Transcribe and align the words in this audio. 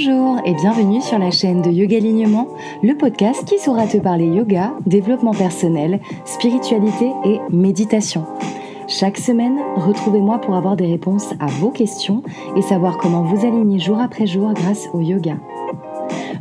Bonjour 0.00 0.36
et 0.44 0.54
bienvenue 0.54 1.00
sur 1.00 1.18
la 1.18 1.32
chaîne 1.32 1.60
de 1.60 1.72
Yoga 1.72 1.96
Alignement, 1.96 2.46
le 2.84 2.94
podcast 2.94 3.44
qui 3.44 3.58
saura 3.58 3.88
te 3.88 3.96
parler 3.96 4.26
yoga, 4.26 4.72
développement 4.86 5.32
personnel, 5.32 5.98
spiritualité 6.24 7.10
et 7.24 7.40
méditation. 7.50 8.24
Chaque 8.86 9.18
semaine, 9.18 9.58
retrouvez-moi 9.74 10.38
pour 10.38 10.54
avoir 10.54 10.76
des 10.76 10.86
réponses 10.86 11.34
à 11.40 11.46
vos 11.46 11.70
questions 11.70 12.22
et 12.54 12.62
savoir 12.62 12.96
comment 12.98 13.22
vous 13.22 13.44
aligner 13.44 13.80
jour 13.80 13.98
après 13.98 14.26
jour 14.26 14.52
grâce 14.52 14.88
au 14.92 15.00
yoga. 15.00 15.36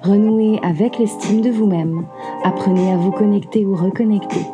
Renouez 0.03 0.59
avec 0.61 0.99
l'estime 0.99 1.41
de 1.41 1.49
vous-même, 1.49 2.05
apprenez 2.43 2.91
à 2.91 2.97
vous 2.97 3.11
connecter 3.11 3.65
ou 3.65 3.75
reconnecter. 3.75 4.45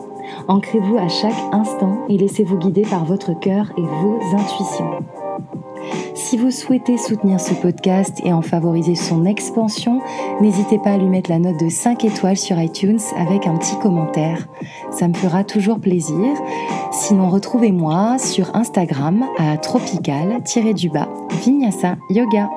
Ancrez-vous 0.48 0.98
à 0.98 1.10
chaque 1.10 1.44
instant 1.52 2.06
et 2.08 2.18
laissez-vous 2.18 2.58
guider 2.58 2.84
par 2.84 3.04
votre 3.04 3.38
cœur 3.38 3.74
et 3.78 3.82
vos 3.82 4.18
intuitions. 4.34 5.04
Si 6.16 6.38
vous 6.38 6.52
souhaitez 6.52 6.98
soutenir 7.00 7.40
ce 7.40 7.56
podcast 7.56 8.22
et 8.24 8.32
en 8.32 8.44
favoriser 8.44 8.94
son 8.94 9.26
expansion, 9.26 10.00
n'hésitez 10.42 10.78
pas 10.78 10.92
à 10.92 10.98
lui 10.98 11.08
mettre 11.08 11.32
la 11.32 11.40
note 11.40 11.60
de 11.60 11.70
5 11.70 12.06
étoiles 12.06 12.38
sur 12.38 12.60
iTunes 12.62 13.00
avec 13.18 13.48
un 13.48 13.58
petit 13.58 13.78
commentaire. 13.80 14.48
Ça 14.92 15.08
me 15.08 15.16
fera 15.16 15.44
toujours 15.44 15.80
plaisir. 15.80 16.38
Sinon, 16.92 17.30
retrouvez-moi 17.30 18.20
sur 18.20 18.56
Instagram 18.56 19.26
à 19.40 19.58
tropical-du-bas 19.58 21.10
Vinyasa 21.44 21.98
Yoga. 22.12 22.48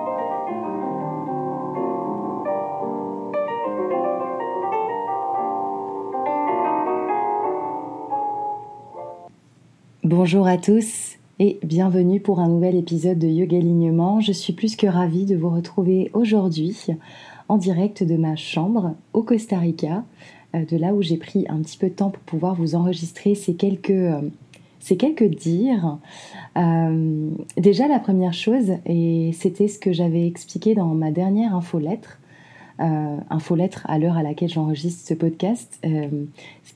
Bonjour 10.04 10.46
à 10.46 10.58
tous 10.58 11.16
et 11.38 11.58
bienvenue 11.62 12.18
pour 12.18 12.40
un 12.40 12.48
nouvel 12.48 12.76
épisode 12.76 13.18
de 13.18 13.26
Yoga 13.26 13.58
Alignement. 13.58 14.20
Je 14.20 14.32
suis 14.32 14.54
plus 14.54 14.74
que 14.74 14.86
ravie 14.86 15.26
de 15.26 15.36
vous 15.36 15.50
retrouver 15.50 16.10
aujourd'hui 16.14 16.86
en 17.48 17.58
direct 17.58 18.02
de 18.02 18.16
ma 18.16 18.36
chambre 18.36 18.94
au 19.12 19.22
Costa 19.22 19.58
Rica, 19.58 20.04
euh, 20.54 20.64
de 20.64 20.78
là 20.78 20.94
où 20.94 21.02
j'ai 21.02 21.18
pris 21.18 21.44
un 21.50 21.60
petit 21.60 21.76
peu 21.76 21.88
de 21.88 21.94
temps 21.94 22.08
pour 22.08 22.22
pouvoir 22.22 22.54
vous 22.54 22.74
enregistrer 22.74 23.34
ces 23.34 23.54
quelques, 23.54 23.90
euh, 23.90 24.22
ces 24.80 24.96
dires. 24.96 25.98
Euh, 26.56 27.30
déjà 27.58 27.86
la 27.86 27.98
première 27.98 28.32
chose, 28.32 28.72
et 28.86 29.32
c'était 29.34 29.68
ce 29.68 29.78
que 29.78 29.92
j'avais 29.92 30.26
expliqué 30.26 30.74
dans 30.74 30.94
ma 30.94 31.10
dernière 31.10 31.54
infolettre, 31.54 32.18
euh, 32.80 33.16
infolettre 33.30 33.86
à 33.88 33.98
l'heure 33.98 34.16
à 34.16 34.22
laquelle 34.22 34.50
j'enregistre 34.50 35.06
ce 35.08 35.14
podcast, 35.14 35.78
euh, 35.84 36.08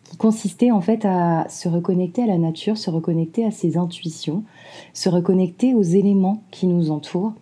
qui 0.09 0.17
consistait 0.17 0.71
en 0.71 0.81
fait 0.81 1.05
à 1.05 1.47
se 1.49 1.69
reconnecter 1.69 2.23
à 2.23 2.27
la 2.27 2.39
nature, 2.39 2.79
se 2.79 2.91
reconnecter 2.91 3.45
à 3.45 3.51
ses 3.51 3.77
intuitions, 3.77 4.45
se 4.95 5.09
reconnecter 5.09 5.75
aux 5.75 5.83
éléments 5.83 6.43
qui 6.51 6.67
nous 6.67 6.91
entourent. 6.91 7.35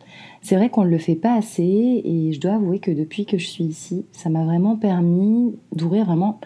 C'est 0.42 0.56
vrai 0.56 0.70
qu'on 0.70 0.84
ne 0.84 0.90
le 0.90 0.98
fait 0.98 1.14
pas 1.14 1.34
assez 1.34 2.02
et 2.04 2.32
je 2.32 2.40
dois 2.40 2.54
avouer 2.54 2.78
que 2.78 2.90
depuis 2.90 3.26
que 3.26 3.38
je 3.38 3.46
suis 3.46 3.64
ici, 3.64 4.04
ça 4.12 4.28
m'a 4.28 4.44
vraiment 4.44 4.76
permis 4.76 5.54
d'ouvrir 5.72 6.06
vraiment 6.06 6.40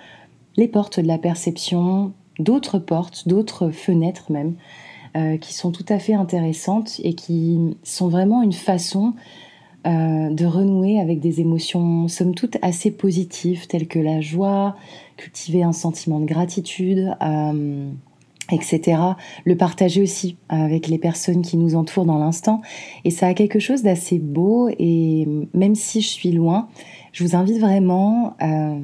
les 0.57 0.69
portes 0.69 1.01
de 1.01 1.07
la 1.07 1.19
perception, 1.19 2.13
d'autres 2.39 2.79
portes, 2.79 3.27
d'autres 3.27 3.71
fenêtres 3.71 4.31
même, 4.31 4.55
euh, 5.17 5.37
qui 5.37 5.55
sont 5.55 5.73
tout 5.73 5.87
à 5.89 5.99
fait 5.99 6.15
intéressantes 6.15 7.01
et 7.05 7.15
qui 7.15 7.77
sont 7.83 8.09
vraiment 8.09 8.43
une 8.43 8.53
façon 8.53 9.15
euh, 9.85 10.31
de 10.31 10.47
renouer 10.47 11.01
avec 11.01 11.19
des 11.19 11.41
émotions 11.41 12.07
somme 12.07 12.37
toute 12.37 12.57
assez 12.63 12.93
positives 12.93 13.67
telles 13.67 13.89
que 13.89 13.99
la 13.99 14.21
joie, 14.21 14.77
cultiver 15.17 15.65
un 15.65 15.73
sentiment 15.73 16.21
de 16.21 16.25
gratitude, 16.25 17.13
euh, 17.21 17.91
etc. 18.53 19.01
Le 19.45 19.57
partager 19.57 20.01
aussi 20.01 20.37
avec 20.49 20.87
les 20.87 20.99
personnes 20.99 21.43
qui 21.43 21.57
nous 21.57 21.75
entourent 21.75 22.05
dans 22.05 22.19
l'instant. 22.19 22.61
Et 23.05 23.11
ça 23.11 23.27
a 23.27 23.35
quelque 23.35 23.59
chose 23.59 23.83
d'assez 23.83 24.21
beau 24.21 24.69
et 24.79 25.27
même 25.53 25.75
si 25.75 26.01
je 26.01 26.09
suis 26.09 26.31
loin, 26.31 26.69
je 27.13 27.25
vous 27.25 27.35
invite 27.35 27.59
vraiment... 27.59 28.37
Euh, 28.41 28.79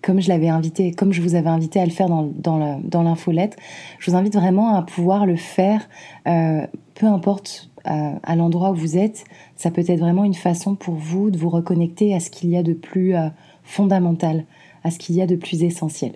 comme 0.00 0.20
je 0.20 0.28
l'avais 0.28 0.48
invité, 0.48 0.90
comme 0.90 1.12
je 1.12 1.22
vous 1.22 1.36
avais 1.36 1.48
invité 1.48 1.78
à 1.78 1.84
le 1.84 1.92
faire 1.92 2.08
dans, 2.08 2.28
dans 2.34 3.02
l'infolette, 3.04 3.56
je 4.00 4.10
vous 4.10 4.16
invite 4.16 4.34
vraiment 4.34 4.74
à 4.74 4.82
pouvoir 4.82 5.26
le 5.26 5.36
faire, 5.36 5.88
peu 6.24 7.06
importe 7.06 7.70
à 7.84 8.34
l'endroit 8.36 8.72
où 8.72 8.74
vous 8.74 8.96
êtes, 8.98 9.22
ça 9.62 9.70
peut 9.70 9.84
être 9.86 10.00
vraiment 10.00 10.24
une 10.24 10.34
façon 10.34 10.74
pour 10.74 10.94
vous 10.94 11.30
de 11.30 11.38
vous 11.38 11.48
reconnecter 11.48 12.16
à 12.16 12.18
ce 12.18 12.30
qu'il 12.30 12.50
y 12.50 12.56
a 12.56 12.64
de 12.64 12.72
plus 12.72 13.14
euh, 13.14 13.28
fondamental, 13.62 14.44
à 14.82 14.90
ce 14.90 14.98
qu'il 14.98 15.14
y 15.14 15.22
a 15.22 15.26
de 15.26 15.36
plus 15.36 15.62
essentiel. 15.62 16.14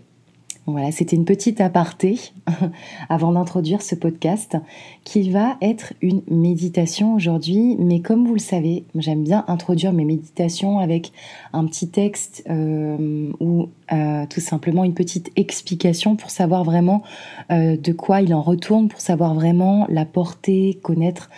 Voilà, 0.67 0.91
c'était 0.91 1.15
une 1.15 1.25
petite 1.25 1.61
aparté 1.61 2.19
avant 3.09 3.31
d'introduire 3.31 3.83
ce 3.83 3.95
podcast 3.95 4.57
qui 5.05 5.31
va 5.31 5.59
être 5.63 5.93
une 6.03 6.23
méditation 6.29 7.15
aujourd'hui. 7.15 7.77
Mais 7.79 8.01
comme 8.01 8.27
vous 8.27 8.33
le 8.35 8.41
savez, 8.41 8.83
j'aime 8.97 9.23
bien 9.23 9.45
introduire 9.47 9.93
mes 9.93 10.05
méditations 10.05 10.81
avec 10.81 11.13
un 11.53 11.67
petit 11.67 11.89
texte 11.89 12.43
euh, 12.51 13.31
ou 13.39 13.69
euh, 13.93 14.27
tout 14.29 14.41
simplement 14.41 14.83
une 14.83 14.95
petite 14.95 15.31
explication 15.37 16.17
pour 16.17 16.31
savoir 16.31 16.65
vraiment 16.65 17.05
de 17.49 17.93
quoi 17.93 18.23
il 18.23 18.35
en 18.35 18.43
retourne, 18.43 18.89
pour 18.89 19.01
savoir 19.01 19.35
vraiment 19.35 19.87
la 19.89 20.05
portée, 20.05 20.81
connaître 20.83 21.31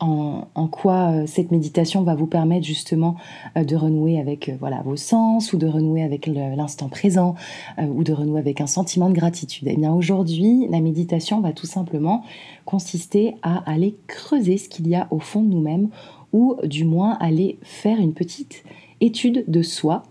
en, 0.00 0.68
quoi 0.68 1.10
euh, 1.10 1.26
cette 1.26 1.50
méditation 1.50 2.02
va 2.02 2.14
vous 2.14 2.26
permettre 2.26 2.66
justement 2.66 3.16
euh, 3.56 3.64
de 3.64 3.74
renouer 3.74 4.20
avec 4.20 4.48
euh, 4.48 4.56
voilà 4.60 4.82
vos 4.82 4.96
sens 4.96 5.52
ou 5.52 5.58
de 5.58 5.66
renouer 5.66 6.02
avec 6.02 6.26
l'instant 6.26 6.88
présent 6.88 7.34
ou 7.78 8.04
de 8.04 8.12
renouer 8.12 8.40
avec 8.40 8.60
un 8.60 8.66
sentiment 8.66 9.08
de 9.08 9.14
gratitude. 9.14 9.66
Et 9.68 9.72
eh 9.72 9.76
bien 9.76 9.92
aujourd'hui, 9.92 10.66
la 10.70 10.80
méditation 10.80 11.40
va 11.40 11.52
tout 11.52 11.66
simplement 11.66 12.22
consister 12.64 13.34
à 13.42 13.68
aller 13.70 13.96
creuser 14.06 14.58
ce 14.58 14.68
qu'il 14.68 14.88
y 14.88 14.94
a 14.94 15.08
au 15.10 15.18
fond 15.18 15.42
de 15.42 15.48
nous-mêmes 15.48 15.88
ou 16.32 16.56
du 16.64 16.84
moins 16.84 17.16
aller 17.20 17.58
faire 17.62 17.98
une 17.98 18.12
petite 18.12 18.64
étude 19.00 19.44
de 19.48 19.62
soi 19.62 20.02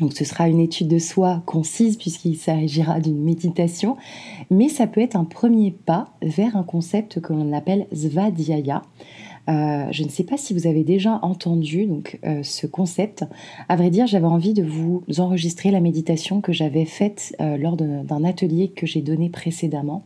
donc 0.00 0.12
ce 0.12 0.24
sera 0.24 0.48
une 0.48 0.60
étude 0.60 0.88
de 0.88 0.98
soi 0.98 1.42
concise 1.46 1.96
puisqu'il 1.96 2.36
s'agira 2.36 3.00
d'une 3.00 3.22
méditation, 3.22 3.96
mais 4.50 4.68
ça 4.68 4.86
peut 4.86 5.00
être 5.00 5.16
un 5.16 5.24
premier 5.24 5.70
pas 5.70 6.08
vers 6.22 6.56
un 6.56 6.64
concept 6.64 7.20
que 7.20 7.32
l'on 7.32 7.52
appelle 7.52 7.86
Svadhyaya. 7.92 8.82
Euh, 9.48 9.86
je 9.90 10.04
ne 10.04 10.08
sais 10.08 10.24
pas 10.24 10.36
si 10.36 10.54
vous 10.54 10.66
avez 10.66 10.84
déjà 10.84 11.18
entendu 11.22 11.88
euh, 12.24 12.42
ce 12.42 12.66
concept. 12.66 13.24
À 13.68 13.76
vrai 13.76 13.90
dire, 13.90 14.06
j'avais 14.06 14.26
envie 14.26 14.54
de 14.54 14.62
vous 14.62 15.04
enregistrer 15.18 15.70
la 15.70 15.80
méditation 15.80 16.40
que 16.40 16.52
j'avais 16.52 16.86
faite 16.86 17.36
euh, 17.40 17.56
lors 17.56 17.76
d'un 17.76 18.24
atelier 18.24 18.68
que 18.68 18.86
j'ai 18.86 19.02
donné 19.02 19.28
précédemment. 19.28 20.02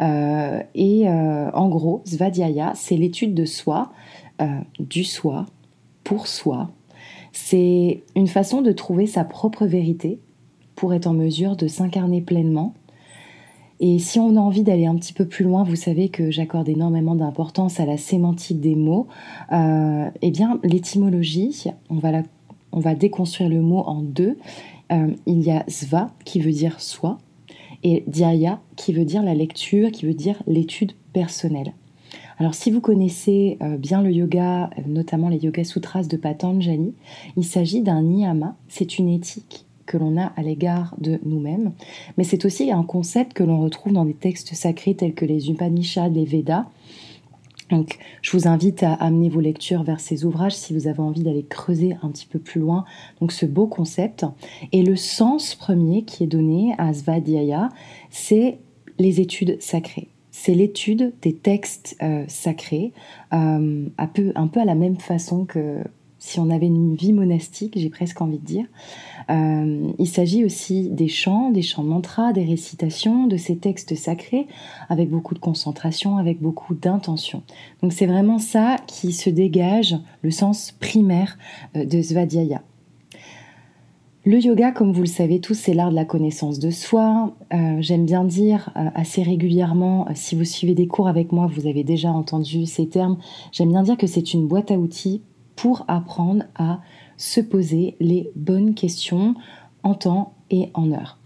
et 0.00 1.08
en 1.08 1.68
gros, 1.68 2.02
Svadhyaya, 2.04 2.72
c'est 2.74 2.96
l'étude 2.96 3.34
de 3.34 3.46
soi, 3.46 3.92
du 4.78 5.04
soi, 5.04 5.46
pour 6.04 6.26
soi, 6.26 6.70
c'est 7.36 8.02
une 8.14 8.28
façon 8.28 8.62
de 8.62 8.72
trouver 8.72 9.06
sa 9.06 9.22
propre 9.22 9.66
vérité 9.66 10.20
pour 10.74 10.94
être 10.94 11.06
en 11.06 11.12
mesure 11.12 11.54
de 11.54 11.68
s'incarner 11.68 12.22
pleinement. 12.22 12.72
Et 13.78 13.98
si 13.98 14.18
on 14.18 14.36
a 14.36 14.40
envie 14.40 14.62
d'aller 14.62 14.86
un 14.86 14.96
petit 14.96 15.12
peu 15.12 15.26
plus 15.26 15.44
loin, 15.44 15.62
vous 15.62 15.76
savez 15.76 16.08
que 16.08 16.30
j'accorde 16.30 16.66
énormément 16.70 17.14
d'importance 17.14 17.78
à 17.78 17.84
la 17.84 17.98
sémantique 17.98 18.60
des 18.60 18.74
mots. 18.74 19.06
Euh, 19.52 20.08
eh 20.22 20.30
bien, 20.30 20.58
l'étymologie, 20.64 21.66
on 21.90 21.96
va, 21.96 22.22
on 22.72 22.80
va 22.80 22.94
déconstruire 22.94 23.50
le 23.50 23.60
mot 23.60 23.80
en 23.80 24.00
deux. 24.00 24.38
Euh, 24.90 25.08
il 25.26 25.42
y 25.42 25.50
a 25.50 25.62
sva 25.68 26.12
qui 26.24 26.40
veut 26.40 26.52
dire 26.52 26.80
soi 26.80 27.18
et 27.82 28.02
dhyaya 28.06 28.60
qui 28.76 28.94
veut 28.94 29.04
dire 29.04 29.22
la 29.22 29.34
lecture, 29.34 29.90
qui 29.92 30.06
veut 30.06 30.14
dire 30.14 30.42
l'étude 30.46 30.92
personnelle. 31.12 31.74
Alors 32.38 32.54
si 32.54 32.70
vous 32.70 32.80
connaissez 32.80 33.56
euh, 33.62 33.78
bien 33.78 34.02
le 34.02 34.10
yoga, 34.10 34.68
notamment 34.86 35.30
les 35.30 35.38
Yoga 35.38 35.64
Sutras 35.64 36.04
de 36.04 36.16
Patanjali, 36.18 36.92
il 37.36 37.44
s'agit 37.44 37.80
d'un 37.80 38.02
niyama, 38.02 38.56
c'est 38.68 38.98
une 38.98 39.08
éthique 39.08 39.64
que 39.86 39.96
l'on 39.96 40.20
a 40.20 40.32
à 40.36 40.42
l'égard 40.42 40.94
de 40.98 41.18
nous-mêmes, 41.24 41.72
mais 42.18 42.24
c'est 42.24 42.44
aussi 42.44 42.70
un 42.70 42.82
concept 42.82 43.32
que 43.32 43.44
l'on 43.44 43.60
retrouve 43.60 43.92
dans 43.94 44.04
des 44.04 44.14
textes 44.14 44.54
sacrés 44.54 44.94
tels 44.94 45.14
que 45.14 45.24
les 45.24 45.50
Upanishads, 45.50 46.10
les 46.10 46.24
Védas. 46.24 46.66
Donc, 47.70 47.98
je 48.22 48.30
vous 48.36 48.46
invite 48.46 48.82
à 48.82 48.94
amener 48.94 49.28
vos 49.28 49.40
lectures 49.40 49.82
vers 49.82 49.98
ces 49.98 50.24
ouvrages 50.24 50.54
si 50.54 50.72
vous 50.72 50.86
avez 50.86 51.00
envie 51.00 51.24
d'aller 51.24 51.44
creuser 51.44 51.96
un 52.02 52.10
petit 52.10 52.26
peu 52.26 52.38
plus 52.38 52.60
loin. 52.60 52.84
Donc, 53.20 53.32
ce 53.32 53.44
beau 53.44 53.66
concept. 53.66 54.24
Et 54.70 54.82
le 54.82 54.94
sens 54.94 55.56
premier 55.56 56.04
qui 56.04 56.22
est 56.22 56.28
donné 56.28 56.74
à 56.78 56.92
Svadhyaya, 56.94 57.70
c'est 58.08 58.58
les 59.00 59.20
études 59.20 59.60
sacrées. 59.60 60.10
C'est 60.38 60.54
l'étude 60.54 61.14
des 61.22 61.34
textes 61.34 61.96
euh, 62.02 62.24
sacrés, 62.28 62.92
euh, 63.32 63.88
un, 63.96 64.06
peu, 64.06 64.60
à 64.60 64.64
la 64.66 64.74
même 64.74 64.98
façon 64.98 65.46
que 65.46 65.82
si 66.18 66.38
on 66.38 66.50
avait 66.50 66.66
une 66.66 66.94
vie 66.94 67.14
monastique, 67.14 67.72
j'ai 67.76 67.88
presque 67.88 68.20
envie 68.20 68.38
de 68.38 68.44
dire. 68.44 68.66
Euh, 69.30 69.90
il 69.98 70.06
s'agit 70.06 70.44
aussi 70.44 70.90
des 70.90 71.08
chants, 71.08 71.50
des 71.50 71.62
chants 71.62 71.82
mantras, 71.82 72.34
des 72.34 72.44
récitations, 72.44 73.26
de 73.26 73.38
ces 73.38 73.56
textes 73.56 73.94
sacrés, 73.96 74.46
avec 74.90 75.08
beaucoup 75.08 75.32
de 75.32 75.40
concentration, 75.40 76.18
avec 76.18 76.38
beaucoup 76.40 76.74
d'intention. 76.74 77.42
Donc 77.82 77.94
c'est 77.94 78.06
vraiment 78.06 78.38
ça 78.38 78.76
qui 78.86 79.12
se 79.12 79.30
dégage, 79.30 79.96
le 80.20 80.30
sens 80.30 80.70
primaire 80.78 81.38
de 81.74 82.02
Svadhyaya. 82.02 82.62
Le 84.28 84.40
yoga, 84.40 84.72
comme 84.72 84.90
vous 84.90 85.02
le 85.02 85.06
savez 85.06 85.40
tous, 85.40 85.54
c'est 85.54 85.72
l'art 85.72 85.90
de 85.90 85.94
la 85.94 86.04
connaissance 86.04 86.58
de 86.58 86.70
soi. 86.70 87.36
Euh, 87.54 87.76
j'aime 87.78 88.04
bien 88.06 88.24
dire 88.24 88.72
assez 88.74 89.22
régulièrement, 89.22 90.08
si 90.16 90.34
vous 90.34 90.44
suivez 90.44 90.74
des 90.74 90.88
cours 90.88 91.06
avec 91.06 91.30
moi, 91.30 91.46
vous 91.46 91.68
avez 91.68 91.84
déjà 91.84 92.10
entendu 92.10 92.66
ces 92.66 92.88
termes, 92.88 93.18
j'aime 93.52 93.68
bien 93.68 93.84
dire 93.84 93.96
que 93.96 94.08
c'est 94.08 94.34
une 94.34 94.48
boîte 94.48 94.72
à 94.72 94.78
outils 94.78 95.22
pour 95.54 95.84
apprendre 95.86 96.42
à 96.56 96.80
se 97.16 97.40
poser 97.40 97.94
les 98.00 98.28
bonnes 98.34 98.74
questions 98.74 99.36
en 99.84 99.94
temps 99.94 100.32
et 100.50 100.70
en 100.74 100.90
heure. 100.90 101.18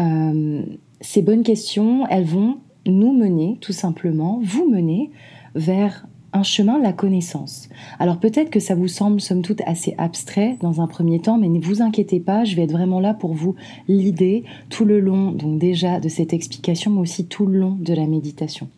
Euh, 0.00 0.64
ces 1.00 1.22
bonnes 1.22 1.44
questions, 1.44 2.08
elles 2.08 2.24
vont 2.24 2.58
nous 2.86 3.12
mener, 3.12 3.58
tout 3.60 3.72
simplement, 3.72 4.40
vous 4.42 4.68
mener 4.68 5.12
vers 5.54 6.08
un 6.38 6.42
chemin 6.42 6.78
la 6.78 6.92
connaissance. 6.92 7.68
Alors 7.98 8.18
peut-être 8.18 8.50
que 8.50 8.60
ça 8.60 8.74
vous 8.74 8.88
semble 8.88 9.20
somme 9.20 9.42
toute 9.42 9.60
assez 9.66 9.94
abstrait 9.98 10.56
dans 10.60 10.80
un 10.80 10.86
premier 10.86 11.18
temps, 11.18 11.36
mais 11.36 11.48
ne 11.48 11.60
vous 11.60 11.82
inquiétez 11.82 12.20
pas, 12.20 12.44
je 12.44 12.54
vais 12.54 12.62
être 12.62 12.72
vraiment 12.72 13.00
là 13.00 13.12
pour 13.12 13.34
vous 13.34 13.56
l'idée 13.88 14.44
tout 14.70 14.84
le 14.84 15.00
long, 15.00 15.32
donc 15.32 15.58
déjà 15.58 16.00
de 16.00 16.08
cette 16.08 16.32
explication, 16.32 16.92
mais 16.92 17.00
aussi 17.00 17.26
tout 17.26 17.46
le 17.46 17.58
long 17.58 17.76
de 17.80 17.92
la 17.92 18.06
méditation. 18.06 18.68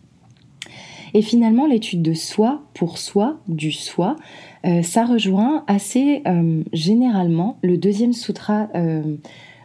Et 1.13 1.23
finalement, 1.23 1.67
l'étude 1.67 2.03
de 2.03 2.15
soi 2.15 2.63
pour 2.73 2.99
soi, 2.99 3.39
du 3.49 3.73
soi, 3.73 4.17
euh, 4.65 4.83
ça 4.83 5.05
rejoint 5.05 5.65
assez 5.67 6.23
euh, 6.27 6.63
généralement 6.73 7.59
le 7.63 7.77
deuxième 7.77 8.13
sutra 8.13 8.69
euh, 8.75 9.17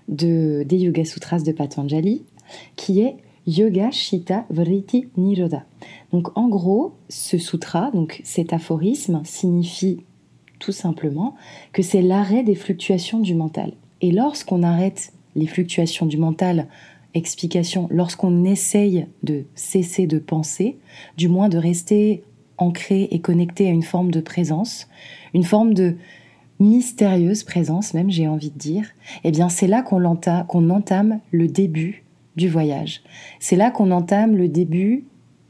de, 0.07 0.63
des 0.67 0.77
Yoga 0.77 1.05
Sutras 1.05 1.41
de 1.41 1.51
Patanjali, 1.51 2.23
qui 2.75 3.01
est 3.01 3.17
Yoga 3.47 3.91
Shita 3.91 4.45
Vritti 4.49 5.07
Niroda. 5.17 5.65
Donc 6.11 6.37
en 6.37 6.47
gros, 6.47 6.93
ce 7.09 7.37
sutra, 7.37 7.91
donc 7.91 8.21
cet 8.23 8.53
aphorisme, 8.53 9.21
signifie 9.23 10.03
tout 10.59 10.71
simplement 10.71 11.35
que 11.73 11.81
c'est 11.81 12.01
l'arrêt 12.01 12.43
des 12.43 12.55
fluctuations 12.55 13.19
du 13.19 13.35
mental. 13.35 13.73
Et 14.01 14.11
lorsqu'on 14.11 14.63
arrête 14.63 15.13
les 15.35 15.47
fluctuations 15.47 16.05
du 16.05 16.17
mental 16.17 16.67
explication, 17.13 17.87
lorsqu'on 17.91 18.43
essaye 18.43 19.07
de 19.23 19.45
cesser 19.55 20.05
de 20.05 20.19
penser, 20.19 20.77
du 21.17 21.27
moins 21.29 21.49
de 21.49 21.57
rester 21.57 22.23
ancré 22.57 23.07
et 23.11 23.19
connecté 23.19 23.67
à 23.67 23.71
une 23.71 23.83
forme 23.83 24.11
de 24.11 24.19
présence, 24.21 24.87
une 25.33 25.43
forme 25.43 25.73
de 25.73 25.95
mystérieuse 26.59 27.43
présence 27.43 27.93
même, 27.93 28.09
j'ai 28.09 28.27
envie 28.27 28.51
de 28.51 28.57
dire, 28.57 28.87
eh 29.23 29.31
bien 29.31 29.49
c'est 29.49 29.67
là 29.67 29.81
qu'on 29.81 30.17
qu'on 30.47 30.69
entame 30.69 31.19
le 31.31 31.47
début 31.47 32.03
du 32.35 32.49
voyage. 32.49 33.01
C'est 33.39 33.55
là 33.55 33.71
qu'on 33.71 33.91
entame 33.91 34.35
le 34.35 34.47
début 34.47 35.05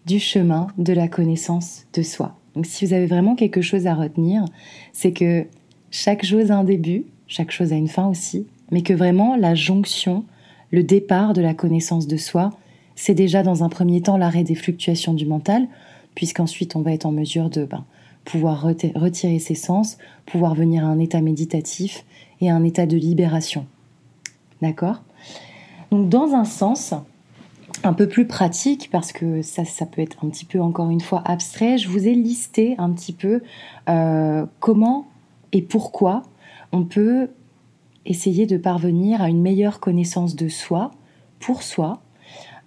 du 0.05 0.19
chemin 0.19 0.67
de 0.77 0.93
la 0.93 1.07
connaissance 1.07 1.85
de 1.93 2.01
soi. 2.01 2.37
Donc 2.55 2.65
si 2.65 2.85
vous 2.85 2.93
avez 2.93 3.07
vraiment 3.07 3.35
quelque 3.35 3.61
chose 3.61 3.87
à 3.87 3.95
retenir, 3.95 4.45
c'est 4.93 5.11
que 5.11 5.45
chaque 5.91 6.23
chose 6.23 6.51
a 6.51 6.57
un 6.57 6.63
début, 6.63 7.05
chaque 7.27 7.51
chose 7.51 7.73
a 7.73 7.75
une 7.75 7.87
fin 7.87 8.07
aussi, 8.07 8.47
mais 8.71 8.81
que 8.81 8.93
vraiment 8.93 9.35
la 9.35 9.55
jonction 9.55 10.25
le 10.71 10.83
départ 10.83 11.33
de 11.33 11.41
la 11.41 11.53
connaissance 11.53 12.07
de 12.07 12.17
soi, 12.17 12.51
c'est 12.95 13.13
déjà 13.13 13.43
dans 13.43 13.63
un 13.63 13.69
premier 13.69 14.01
temps 14.01 14.17
l'arrêt 14.17 14.43
des 14.43 14.55
fluctuations 14.55 15.13
du 15.13 15.25
mental, 15.25 15.67
puisqu'ensuite 16.15 16.75
on 16.75 16.81
va 16.81 16.91
être 16.91 17.05
en 17.05 17.11
mesure 17.11 17.49
de 17.49 17.65
ben, 17.65 17.85
pouvoir 18.23 18.61
retirer 18.61 19.39
ses 19.39 19.55
sens, 19.55 19.97
pouvoir 20.25 20.55
venir 20.55 20.83
à 20.83 20.87
un 20.87 20.99
état 20.99 21.21
méditatif 21.21 22.03
et 22.41 22.49
à 22.49 22.55
un 22.55 22.63
état 22.63 22.85
de 22.85 22.97
libération. 22.97 23.65
D'accord? 24.61 25.01
Donc 25.91 26.09
dans 26.09 26.33
un 26.33 26.45
sens 26.45 26.93
un 27.85 27.93
peu 27.93 28.07
plus 28.07 28.25
pratique, 28.25 28.89
parce 28.91 29.11
que 29.11 29.41
ça, 29.41 29.63
ça 29.65 29.85
peut 29.85 30.01
être 30.01 30.23
un 30.25 30.29
petit 30.29 30.45
peu 30.45 30.61
encore 30.61 30.89
une 30.89 31.01
fois 31.01 31.21
abstrait, 31.25 31.77
je 31.77 31.89
vous 31.89 32.07
ai 32.07 32.13
listé 32.13 32.75
un 32.77 32.91
petit 32.91 33.13
peu 33.13 33.41
euh, 33.89 34.45
comment 34.59 35.07
et 35.51 35.61
pourquoi 35.61 36.23
on 36.71 36.83
peut 36.83 37.29
essayer 38.05 38.45
de 38.45 38.57
parvenir 38.57 39.21
à 39.21 39.29
une 39.29 39.41
meilleure 39.41 39.79
connaissance 39.79 40.35
de 40.35 40.47
soi, 40.47 40.91
pour 41.39 41.63
soi. 41.63 42.01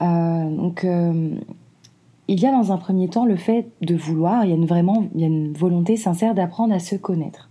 Euh, 0.03 0.51
donc, 0.51 0.85
euh, 0.85 1.35
il 2.29 2.41
y 2.41 2.47
a 2.47 2.53
dans 2.53 2.73
un 2.73 2.79
premier 2.79 3.09
temps 3.09 3.25
le 3.25 3.37
fait 3.37 3.69
de 3.81 3.95
vouloir, 3.95 4.45
il 4.45 4.51
y 4.51 4.53
a 4.53 4.57
une, 4.57 4.67
vraiment 4.67 5.09
il 5.15 5.21
y 5.21 5.25
a 5.25 5.27
une 5.27 5.53
volonté 5.53 5.97
sincère 5.97 6.35
d'apprendre 6.35 6.75
à 6.75 6.79
se 6.79 6.97
connaître. 6.97 7.51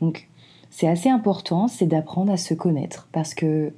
Donc, 0.00 0.28
c'est 0.70 0.88
assez 0.88 1.08
important, 1.08 1.68
c'est 1.68 1.86
d'apprendre 1.86 2.32
à 2.32 2.36
se 2.36 2.54
connaître, 2.54 3.08
parce 3.12 3.34
que 3.34 3.72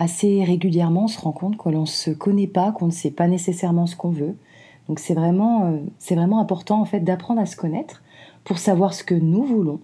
assez 0.00 0.42
régulièrement, 0.42 1.04
on 1.04 1.08
se 1.08 1.20
rend 1.20 1.32
compte 1.32 1.56
que 1.56 1.68
l'on 1.68 1.82
ne 1.82 1.86
se 1.86 2.10
connaît 2.10 2.48
pas, 2.48 2.72
qu'on 2.72 2.86
ne 2.86 2.90
sait 2.90 3.10
pas 3.12 3.28
nécessairement 3.28 3.86
ce 3.86 3.94
qu'on 3.94 4.10
veut. 4.10 4.34
Donc, 4.88 4.98
c'est 4.98 5.14
vraiment, 5.14 5.66
euh, 5.66 5.76
vraiment 6.10 6.40
important 6.40 6.80
en 6.80 6.84
fait 6.84 7.00
d'apprendre 7.00 7.40
à 7.40 7.46
se 7.46 7.54
connaître 7.54 8.02
pour 8.42 8.58
savoir 8.58 8.94
ce 8.94 9.04
que 9.04 9.14
nous 9.14 9.44
voulons 9.44 9.78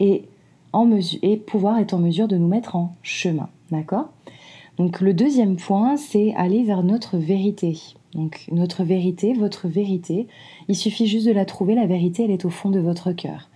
et 0.00 0.24
mesure, 0.84 1.18
et 1.22 1.36
pouvoir 1.36 1.78
être 1.78 1.94
en 1.94 1.98
mesure 1.98 2.28
de 2.28 2.36
nous 2.36 2.48
mettre 2.48 2.76
en 2.76 2.94
chemin. 3.02 3.48
D'accord? 3.70 4.10
Donc 4.76 5.00
le 5.00 5.14
deuxième 5.14 5.56
point, 5.56 5.96
c'est 5.96 6.34
aller 6.34 6.62
vers 6.62 6.82
notre 6.82 7.16
vérité. 7.16 7.78
Donc 8.12 8.46
notre 8.52 8.84
vérité, 8.84 9.32
votre 9.32 9.68
vérité, 9.68 10.26
il 10.68 10.76
suffit 10.76 11.06
juste 11.06 11.26
de 11.26 11.32
la 11.32 11.46
trouver, 11.46 11.74
la 11.74 11.86
vérité, 11.86 12.24
elle 12.24 12.30
est 12.30 12.44
au 12.44 12.50
fond 12.50 12.70
de 12.70 12.80
votre 12.80 13.12
cœur. 13.12 13.48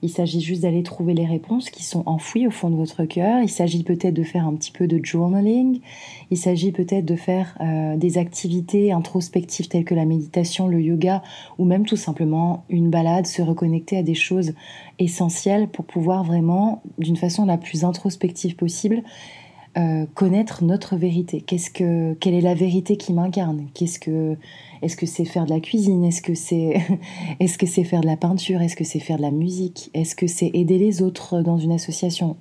Il 0.00 0.10
s'agit 0.10 0.40
juste 0.40 0.62
d'aller 0.62 0.84
trouver 0.84 1.12
les 1.12 1.26
réponses 1.26 1.70
qui 1.70 1.82
sont 1.82 2.04
enfouies 2.06 2.46
au 2.46 2.50
fond 2.50 2.70
de 2.70 2.76
votre 2.76 3.04
cœur. 3.04 3.42
Il 3.42 3.48
s'agit 3.48 3.82
peut-être 3.82 4.14
de 4.14 4.22
faire 4.22 4.46
un 4.46 4.54
petit 4.54 4.70
peu 4.70 4.86
de 4.86 5.04
journaling. 5.04 5.80
Il 6.30 6.36
s'agit 6.36 6.70
peut-être 6.70 7.04
de 7.04 7.16
faire 7.16 7.56
euh, 7.60 7.96
des 7.96 8.16
activités 8.16 8.92
introspectives 8.92 9.68
telles 9.68 9.84
que 9.84 9.96
la 9.96 10.04
méditation, 10.04 10.68
le 10.68 10.80
yoga 10.80 11.22
ou 11.58 11.64
même 11.64 11.84
tout 11.84 11.96
simplement 11.96 12.64
une 12.68 12.90
balade, 12.90 13.26
se 13.26 13.42
reconnecter 13.42 13.96
à 13.96 14.02
des 14.04 14.14
choses 14.14 14.52
essentielles 15.00 15.68
pour 15.68 15.84
pouvoir 15.84 16.22
vraiment, 16.22 16.82
d'une 16.98 17.16
façon 17.16 17.44
la 17.44 17.58
plus 17.58 17.84
introspective 17.84 18.54
possible, 18.54 19.02
euh, 19.78 20.06
connaître 20.14 20.64
notre 20.64 20.96
vérité. 20.96 21.40
Qu'est-ce 21.40 21.70
que, 21.70 22.14
quelle 22.14 22.34
est 22.34 22.40
la 22.40 22.54
vérité 22.54 22.96
qui 22.96 23.12
m'incarne? 23.12 23.68
Qu'est-ce 23.74 24.00
que, 24.00 24.36
est-ce 24.82 24.96
que 24.96 25.06
c'est 25.06 25.24
faire 25.24 25.44
de 25.44 25.50
la 25.50 25.60
cuisine? 25.60 26.02
Est-ce 26.04 26.20
que 26.20 26.34
c'est, 26.34 26.82
est-ce 27.40 27.58
que 27.58 27.66
c'est 27.66 27.84
faire 27.84 28.00
de 28.00 28.06
la 28.06 28.16
peinture? 28.16 28.60
Est-ce 28.60 28.74
que 28.74 28.82
c'est 28.82 28.98
faire 28.98 29.18
de 29.18 29.22
la 29.22 29.30
musique? 29.30 29.90
Est-ce 29.94 30.16
que 30.16 30.26
c'est 30.26 30.50
aider 30.52 30.78
les 30.78 31.00
autres 31.00 31.42
dans 31.42 31.58
une 31.58 31.70
association? 31.70 32.36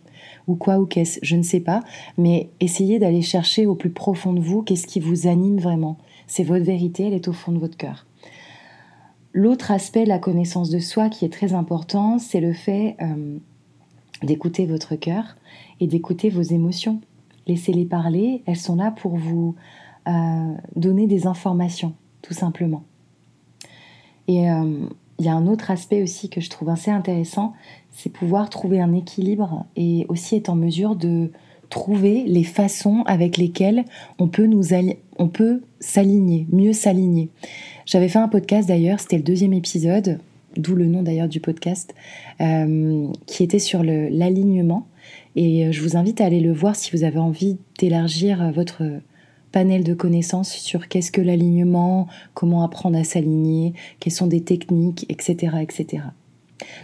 Ou 0.48 0.56
quoi 0.56 0.79
ou 0.79 0.88
qu'est-ce? 0.88 1.20
Je 1.22 1.36
ne 1.36 1.44
sais 1.44 1.60
pas. 1.60 1.84
Mais 2.17 2.50
essayez 2.60 2.98
d'aller 2.98 3.22
chercher 3.22 3.67
au 3.67 3.75
plus 3.75 3.91
profond 3.91 4.34
de 4.34 4.39
vous 4.39 4.63
qu'est-ce 4.63 4.88
qui 4.88 5.00
vous 5.00 5.27
anime 5.27 5.60
vraiment. 5.60 5.98
C'est 6.25 6.44
votre 6.44 6.65
vérité, 6.65 7.06
elle 7.06 7.13
est 7.13 7.27
au 7.27 7.34
fond 7.34 7.51
de 7.51 7.60
votre 7.60 7.77
cœur. 7.77 8.08
L'autre 9.34 9.70
aspect 9.70 10.06
de 10.06 10.10
la 10.10 10.17
connaissance 10.17 10.72
de 10.72 10.79
soi 10.79 11.10
qui 11.10 11.24
est 11.24 11.32
très 11.32 11.53
important, 11.53 12.17
c'est 12.17 12.41
le 12.41 12.53
fait 12.53 12.96
euh, 13.00 13.38
d'écouter 14.24 14.65
votre 14.65 14.96
cœur 14.96 15.38
et 15.79 15.86
d'écouter 15.86 16.29
vos 16.32 16.41
émotions 16.41 17.00
laissez-les 17.48 17.86
parler, 17.86 18.44
elles 18.46 18.58
sont 18.58 18.75
là 18.75 18.92
pour 18.92 19.16
vous 19.16 19.56
euh, 20.08 20.54
donner 20.75 21.08
des 21.08 21.27
informations, 21.27 21.94
tout 22.22 22.34
simplement. 22.34 22.84
Et 24.27 24.50
euh, 24.51 24.88
il 25.20 25.25
y 25.25 25.30
a 25.30 25.34
un 25.34 25.48
autre 25.48 25.72
aspect 25.72 26.04
aussi 26.04 26.30
que 26.30 26.42
je 26.42 26.50
trouve 26.50 26.70
assez 26.70 26.92
intéressant, 26.92 27.54
c'est 27.92 28.10
pouvoir 28.10 28.50
trouver 28.50 28.80
un 28.80 28.94
équilibre 28.94 29.66
et 29.75 30.06
aussi 30.10 30.36
être 30.36 30.50
en 30.50 30.56
mesure 30.56 30.96
de 30.96 31.32
trouver 31.70 32.24
les 32.25 32.44
façons 32.44 33.04
avec 33.08 33.38
lesquelles 33.38 33.84
on 34.20 34.27
peut 34.27 34.46
nous 34.46 34.74
on 35.18 35.30
s'aligner, 35.80 36.48
mieux 36.51 36.74
s'aligner. 36.74 37.30
J'avais 37.86 38.10
fait 38.10 38.20
un 38.20 38.27
podcast 38.27 38.68
d'ailleurs, 38.68 39.00
c'était 39.00 39.18
le 39.18 39.24
deuxième 39.24 39.54
épisode, 39.54 40.20
d'où 40.56 40.75
le 40.75 40.86
nom 40.86 41.04
d'ailleurs 41.04 41.27
du 41.27 41.39
podcast, 41.39 41.94
euh, 42.42 43.08
qui 43.25 43.44
était 43.44 43.60
sur 43.60 43.84
l'alignement. 43.84 44.88
Et 45.39 45.72
je 45.72 45.84
vous 45.84 45.96
invite 45.96 46.20
à 46.20 46.25
aller 46.25 46.39
le 46.39 46.51
voir 46.51 46.75
si 46.75 46.89
vous 46.91 47.03
avez 47.03 47.20
envie 47.20 47.58
d'élargir 47.77 48.51
votre 48.51 48.82
panel 49.51 49.84
de 49.84 49.94
connaissances 49.94 50.51
sur 50.51 50.88
qu'est-ce 50.88 51.12
que 51.12 51.22
l'alignement, 51.22 52.08
comment 52.34 52.63
apprendre 52.63 52.98
à 52.98 53.03
s'aligner, 53.03 53.74
quelles 54.00 54.13
sont 54.13 54.25
des 54.25 54.41
techniques, 54.41 55.06
etc., 55.10 55.58
etc. 55.62 56.03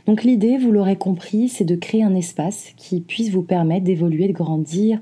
Donc 0.06 0.24
l'idée, 0.24 0.58
vous 0.58 0.72
l'aurez 0.72 0.98
compris, 0.98 1.50
c'est 1.50 1.66
de 1.66 1.76
créer 1.76 2.04
un 2.04 2.16
espace 2.16 2.74
qui 2.78 3.02
puisse 3.02 3.32
vous 3.32 3.42
permettre 3.42 3.86
d'évoluer, 3.86 4.28
de 4.28 4.34
grandir, 4.34 5.02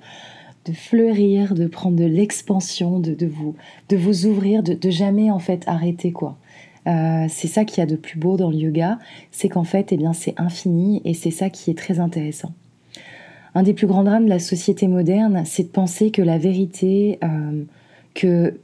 de 0.65 0.71
fleurir, 0.71 1.53
de 1.53 1.67
prendre 1.67 1.97
de 1.97 2.05
l'expansion, 2.05 2.99
de, 2.99 3.25
vous, 3.25 3.55
de 3.89 3.97
vous 3.97 4.27
ouvrir, 4.27 4.63
de, 4.63 4.89
jamais 4.89 5.29
en 5.29 5.39
fait 5.39 5.63
arrêter 5.67 6.11
quoi. 6.11 6.37
Euh, 6.87 7.25
c'est 7.29 7.47
ça 7.47 7.63
qu'il 7.63 7.79
y 7.79 7.83
a 7.83 7.85
de 7.85 7.95
plus 7.95 8.17
beau 8.17 8.37
dans 8.37 8.49
le 8.49 8.55
yoga, 8.55 8.97
c'est 9.29 9.49
qu'en 9.49 9.63
fait, 9.63 9.91
eh 9.91 9.97
bien, 9.97 10.13
c'est 10.13 10.33
infini 10.37 11.01
et 11.05 11.13
c'est 11.13 11.29
ça 11.29 11.51
qui 11.51 11.69
est 11.69 11.77
très 11.77 11.99
intéressant. 11.99 12.53
Un 13.53 13.63
des 13.63 13.73
plus 13.73 13.87
grands 13.87 14.03
drames 14.03 14.25
de 14.25 14.29
la 14.29 14.39
société 14.39 14.87
moderne, 14.87 15.43
c'est 15.45 15.63
de 15.63 15.67
penser 15.69 16.11
que 16.11 16.21
la 16.21 16.37
vérité, 16.37 17.19
euh, 17.23 17.63
que 18.13 18.59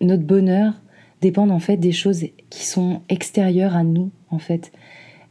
notre 0.00 0.24
bonheur 0.24 0.74
dépendent 1.20 1.52
en 1.52 1.60
fait 1.60 1.76
des 1.76 1.92
choses 1.92 2.24
qui 2.50 2.66
sont 2.66 3.02
extérieures 3.08 3.76
à 3.76 3.84
nous 3.84 4.10
en 4.30 4.38
fait. 4.38 4.72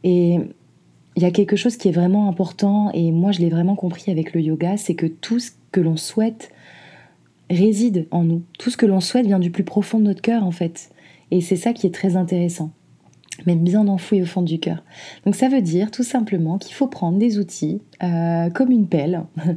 Et 0.02 0.38
il 1.16 1.22
y 1.22 1.26
a 1.26 1.30
quelque 1.30 1.56
chose 1.56 1.76
qui 1.76 1.88
est 1.88 1.92
vraiment 1.92 2.28
important, 2.28 2.90
et 2.92 3.12
moi 3.12 3.32
je 3.32 3.40
l'ai 3.40 3.50
vraiment 3.50 3.76
compris 3.76 4.10
avec 4.10 4.32
le 4.32 4.40
yoga, 4.40 4.78
c'est 4.78 4.94
que 4.94 5.06
tout 5.06 5.38
ce 5.38 5.50
que 5.70 5.80
l'on 5.80 5.96
souhaite 5.96 6.50
réside 7.50 8.06
en 8.10 8.24
nous. 8.24 8.42
Tout 8.58 8.70
ce 8.70 8.78
que 8.78 8.86
l'on 8.86 9.00
souhaite 9.00 9.26
vient 9.26 9.38
du 9.38 9.50
plus 9.50 9.64
profond 9.64 9.98
de 9.98 10.04
notre 10.04 10.22
cœur 10.22 10.44
en 10.44 10.52
fait. 10.52 10.90
Et 11.30 11.40
c'est 11.40 11.56
ça 11.56 11.72
qui 11.72 11.86
est 11.86 11.94
très 11.94 12.16
intéressant. 12.16 12.70
Mais 13.46 13.56
bien 13.56 13.88
enfoui 13.88 14.22
au 14.22 14.26
fond 14.26 14.42
du 14.42 14.58
cœur. 14.58 14.82
Donc 15.24 15.34
ça 15.34 15.48
veut 15.48 15.62
dire 15.62 15.90
tout 15.90 16.02
simplement 16.02 16.58
qu'il 16.58 16.74
faut 16.74 16.86
prendre 16.86 17.18
des 17.18 17.38
outils 17.38 17.80
euh, 18.02 18.50
comme 18.50 18.70
une 18.70 18.86
pelle. 18.86 19.22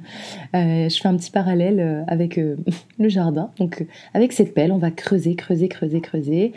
Euh, 0.55 0.87
je 0.87 1.01
fais 1.01 1.07
un 1.07 1.17
petit 1.17 1.31
parallèle 1.31 1.79
euh, 1.79 2.03
avec 2.07 2.39
le 2.99 3.09
jardin. 3.09 3.49
Donc 3.59 3.85
avec 4.13 4.31
cette 4.31 4.53
pelle, 4.53 4.71
on 4.71 4.77
va 4.77 4.89
creuser, 4.89 5.35
creuser, 5.35 5.67
creuser, 5.67 5.99
creuser 5.99 6.53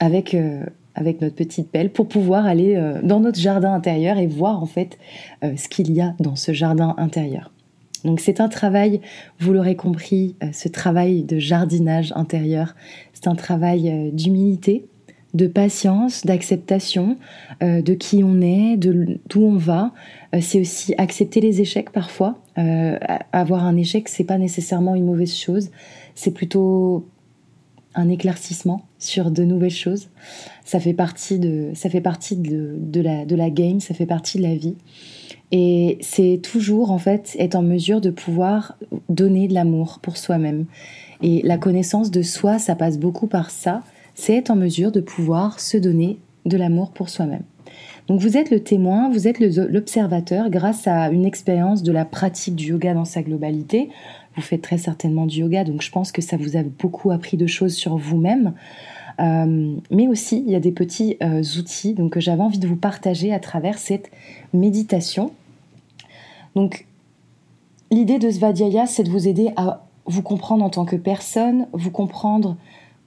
avec 0.00 0.36
avec 0.94 1.20
notre 1.20 1.34
petite 1.34 1.70
pelle 1.70 1.90
pour 1.90 2.08
pouvoir 2.08 2.46
aller 2.46 2.78
dans 3.02 3.20
notre 3.20 3.38
jardin 3.38 3.72
intérieur 3.72 4.18
et 4.18 4.26
voir 4.26 4.62
en 4.62 4.66
fait 4.66 4.98
ce 5.42 5.68
qu'il 5.68 5.92
y 5.92 6.00
a 6.00 6.14
dans 6.20 6.36
ce 6.36 6.52
jardin 6.52 6.94
intérieur. 6.98 7.50
Donc 8.04 8.20
c'est 8.20 8.40
un 8.40 8.48
travail, 8.48 9.00
vous 9.38 9.52
l'aurez 9.52 9.76
compris, 9.76 10.36
ce 10.52 10.68
travail 10.68 11.22
de 11.22 11.38
jardinage 11.38 12.12
intérieur, 12.14 12.74
c'est 13.14 13.26
un 13.26 13.36
travail 13.36 14.10
d'humilité, 14.12 14.86
de 15.34 15.46
patience, 15.46 16.24
d'acceptation 16.24 17.16
de 17.60 17.94
qui 17.94 18.24
on 18.24 18.40
est, 18.40 18.76
de 18.76 19.18
d'où 19.28 19.42
on 19.42 19.56
va. 19.56 19.92
c'est 20.40 20.60
aussi 20.60 20.94
accepter 20.96 21.40
les 21.40 21.60
échecs 21.60 21.90
parfois. 21.90 22.38
avoir 23.32 23.64
un 23.64 23.76
échec, 23.76 24.08
c'est 24.08 24.24
pas 24.24 24.38
nécessairement 24.38 24.94
une 24.94 25.04
mauvaise 25.04 25.34
chose. 25.34 25.70
C'est 26.14 26.32
plutôt 26.32 27.04
un 27.94 28.08
éclaircissement 28.08 28.82
sur 28.98 29.30
de 29.30 29.44
nouvelles 29.44 29.70
choses. 29.70 30.08
Ça 30.64 30.80
fait 30.80 30.92
partie 30.92 31.38
de, 31.38 31.70
ça 31.74 31.90
fait 31.90 32.00
partie 32.00 32.36
de, 32.36 33.00
la, 33.00 33.24
de 33.24 33.34
la 33.34 33.50
game, 33.50 33.80
ça 33.80 33.92
fait 33.92 34.06
partie 34.06 34.38
de 34.38 34.44
la 34.44 34.54
vie. 34.54 34.76
Et 35.50 35.98
c'est 36.00 36.40
toujours 36.42 36.90
en 36.90 36.98
fait 36.98 37.34
être 37.38 37.56
en 37.56 37.62
mesure 37.62 38.00
de 38.00 38.10
pouvoir 38.10 38.76
donner 39.08 39.48
de 39.48 39.54
l'amour 39.54 39.98
pour 40.00 40.16
soi-même. 40.16 40.66
Et 41.22 41.40
la 41.42 41.58
connaissance 41.58 42.10
de 42.10 42.22
soi, 42.22 42.58
ça 42.58 42.76
passe 42.76 42.98
beaucoup 42.98 43.26
par 43.26 43.50
ça. 43.50 43.82
C'est 44.18 44.34
être 44.34 44.50
en 44.50 44.56
mesure 44.56 44.90
de 44.90 45.00
pouvoir 45.00 45.60
se 45.60 45.76
donner 45.76 46.18
de 46.44 46.56
l'amour 46.56 46.90
pour 46.90 47.08
soi-même. 47.08 47.44
Donc 48.08 48.20
vous 48.20 48.36
êtes 48.36 48.50
le 48.50 48.58
témoin, 48.58 49.08
vous 49.10 49.28
êtes 49.28 49.38
l'observateur 49.38 50.50
grâce 50.50 50.88
à 50.88 51.10
une 51.10 51.24
expérience 51.24 51.84
de 51.84 51.92
la 51.92 52.04
pratique 52.04 52.56
du 52.56 52.70
yoga 52.70 52.94
dans 52.94 53.04
sa 53.04 53.22
globalité. 53.22 53.90
Vous 54.34 54.42
faites 54.42 54.60
très 54.60 54.76
certainement 54.76 55.24
du 55.24 55.38
yoga, 55.38 55.62
donc 55.62 55.82
je 55.82 55.90
pense 55.92 56.10
que 56.10 56.20
ça 56.20 56.36
vous 56.36 56.56
a 56.56 56.64
beaucoup 56.64 57.12
appris 57.12 57.36
de 57.36 57.46
choses 57.46 57.74
sur 57.74 57.96
vous-même. 57.96 58.54
Euh, 59.20 59.76
mais 59.92 60.08
aussi, 60.08 60.42
il 60.44 60.50
y 60.50 60.56
a 60.56 60.60
des 60.60 60.72
petits 60.72 61.16
euh, 61.22 61.42
outils 61.56 61.94
donc, 61.94 62.12
que 62.12 62.20
j'avais 62.20 62.42
envie 62.42 62.58
de 62.58 62.66
vous 62.66 62.76
partager 62.76 63.32
à 63.32 63.38
travers 63.38 63.78
cette 63.78 64.10
méditation. 64.52 65.30
Donc, 66.56 66.86
l'idée 67.92 68.18
de 68.18 68.30
Svadhyaya, 68.30 68.86
c'est 68.86 69.04
de 69.04 69.10
vous 69.10 69.28
aider 69.28 69.52
à 69.54 69.86
vous 70.06 70.22
comprendre 70.22 70.64
en 70.64 70.70
tant 70.70 70.84
que 70.84 70.96
personne, 70.96 71.68
vous 71.72 71.92
comprendre 71.92 72.56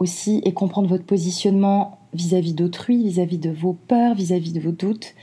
aussi 0.01 0.41
et 0.43 0.53
comprendre 0.53 0.89
votre 0.89 1.05
positionnement 1.05 1.98
vis-à-vis 2.13 2.53
d'autrui, 2.53 3.03
vis-à-vis 3.03 3.38
de 3.38 3.50
vos 3.50 3.74
peurs, 3.88 4.15
vis-à-vis 4.15 4.51
-vis 4.51 4.55
de 4.55 4.60
vos 4.60 4.72
doutes. 4.72 5.13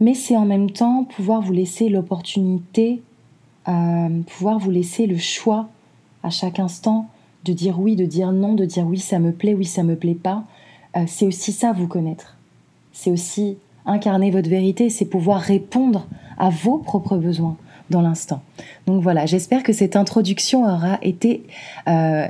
Mais 0.00 0.14
c'est 0.14 0.36
en 0.36 0.44
même 0.44 0.70
temps 0.70 1.04
pouvoir 1.04 1.40
vous 1.40 1.52
laisser 1.52 1.88
l'opportunité 1.88 3.00
pouvoir 4.26 4.58
vous 4.58 4.70
laisser 4.70 5.06
le 5.06 5.16
choix 5.16 5.68
à 6.22 6.30
chaque 6.30 6.58
instant 6.58 7.08
de 7.44 7.52
dire 7.52 7.78
oui, 7.78 7.96
de 7.96 8.04
dire 8.04 8.32
non, 8.32 8.54
de 8.54 8.64
dire 8.64 8.86
oui, 8.86 8.98
ça 8.98 9.18
me 9.18 9.32
plaît, 9.32 9.54
oui, 9.54 9.64
ça 9.64 9.82
me 9.82 9.96
plaît 9.96 10.14
pas. 10.14 10.44
Euh, 10.96 11.04
c'est 11.06 11.26
aussi 11.26 11.52
ça, 11.52 11.72
vous 11.72 11.86
connaître. 11.86 12.36
C'est 12.92 13.10
aussi 13.10 13.56
incarner 13.84 14.30
votre 14.30 14.48
vérité, 14.48 14.90
c'est 14.90 15.04
pouvoir 15.04 15.40
répondre 15.40 16.06
à 16.38 16.50
vos 16.50 16.78
propres 16.78 17.16
besoins 17.16 17.56
dans 17.88 18.00
l'instant. 18.00 18.42
Donc 18.86 19.02
voilà, 19.02 19.26
j'espère 19.26 19.62
que 19.62 19.72
cette 19.72 19.94
introduction 19.94 20.64
aura 20.64 20.98
été 21.02 21.44
euh, 21.86 22.26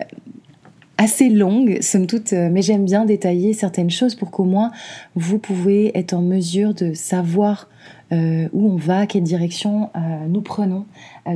assez 0.98 1.28
longue, 1.28 1.78
somme 1.82 2.06
toute, 2.06 2.32
euh, 2.32 2.48
mais 2.50 2.62
j'aime 2.62 2.84
bien 2.84 3.04
détailler 3.04 3.52
certaines 3.52 3.90
choses 3.90 4.14
pour 4.14 4.30
qu'au 4.30 4.44
moins 4.44 4.72
vous 5.14 5.38
pouvez 5.38 5.96
être 5.96 6.14
en 6.14 6.22
mesure 6.22 6.74
de 6.74 6.94
savoir 6.94 7.68
euh, 8.12 8.48
où 8.52 8.70
on 8.70 8.76
va, 8.76 9.06
quelle 9.06 9.24
direction 9.24 9.90
euh, 9.94 9.98
nous 10.28 10.40
prenons 10.40 10.86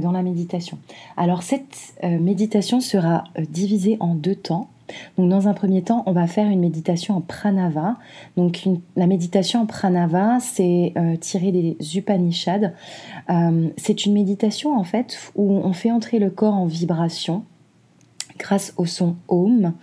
dans 0.02 0.12
la 0.12 0.22
méditation. 0.22 0.78
Alors 1.16 1.42
cette 1.42 1.94
méditation 2.02 2.80
sera 2.80 3.24
divisée 3.38 3.96
en 3.98 4.14
deux 4.14 4.36
temps. 4.36 4.68
Dans 5.18 5.48
un 5.48 5.52
premier 5.52 5.82
temps, 5.82 6.04
on 6.06 6.12
va 6.12 6.26
faire 6.28 6.48
une 6.48 6.60
méditation 6.60 7.16
en 7.16 7.20
pranava. 7.20 7.96
Donc 8.36 8.68
la 8.96 9.08
méditation 9.08 9.62
en 9.62 9.66
pranava, 9.66 10.38
c'est 10.40 10.94
tiré 11.20 11.50
des 11.50 11.76
Upanishads. 11.96 12.70
c'est 13.76 14.06
une 14.06 14.12
méditation 14.12 14.76
en 14.76 14.84
fait 14.84 15.18
où 15.34 15.52
on 15.52 15.72
fait 15.72 15.90
entrer 15.90 16.20
le 16.20 16.30
corps 16.30 16.54
en 16.54 16.66
vibration 16.66 17.44
grâce 18.40 18.74
au 18.76 18.86
son 18.86 19.16
Om. 19.28 19.74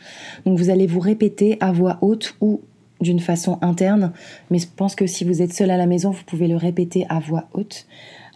Donc 0.45 0.57
vous 0.57 0.69
allez 0.69 0.87
vous 0.87 0.99
répéter 0.99 1.57
à 1.61 1.71
voix 1.71 1.97
haute 2.01 2.35
ou 2.41 2.61
d'une 2.99 3.19
façon 3.19 3.59
interne, 3.61 4.11
mais 4.49 4.57
je 4.57 4.67
pense 4.75 4.95
que 4.95 5.05
si 5.05 5.23
vous 5.23 5.41
êtes 5.41 5.53
seul 5.53 5.69
à 5.69 5.77
la 5.77 5.85
maison, 5.85 6.09
vous 6.09 6.23
pouvez 6.25 6.47
le 6.47 6.55
répéter 6.55 7.05
à 7.09 7.19
voix 7.19 7.45
haute 7.53 7.85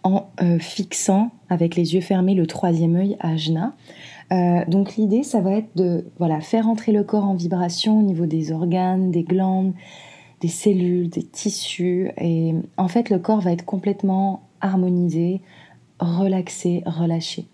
en 0.04 0.28
euh, 0.40 0.58
fixant 0.58 1.30
avec 1.48 1.76
les 1.76 1.94
yeux 1.94 2.00
fermés 2.00 2.34
le 2.34 2.46
troisième 2.46 2.96
œil 2.96 3.16
à 3.20 3.36
Jna. 3.36 3.74
Euh, 4.32 4.64
donc 4.66 4.96
l'idée, 4.96 5.24
ça 5.24 5.40
va 5.40 5.52
être 5.52 5.76
de 5.76 6.06
voilà 6.18 6.40
faire 6.40 6.68
entrer 6.68 6.92
le 6.92 7.04
corps 7.04 7.24
en 7.24 7.34
vibration 7.34 7.98
au 7.98 8.02
niveau 8.02 8.26
des 8.26 8.52
organes, 8.52 9.10
des 9.10 9.24
glandes, 9.24 9.74
des 10.40 10.48
cellules, 10.48 11.08
des 11.08 11.22
tissus, 11.22 12.10
et 12.18 12.54
en 12.76 12.88
fait 12.88 13.10
le 13.10 13.18
corps 13.18 13.40
va 13.40 13.52
être 13.52 13.64
complètement 13.64 14.42
harmonisé, 14.60 15.40
relaxé, 16.00 16.82
relâché. 16.86 17.46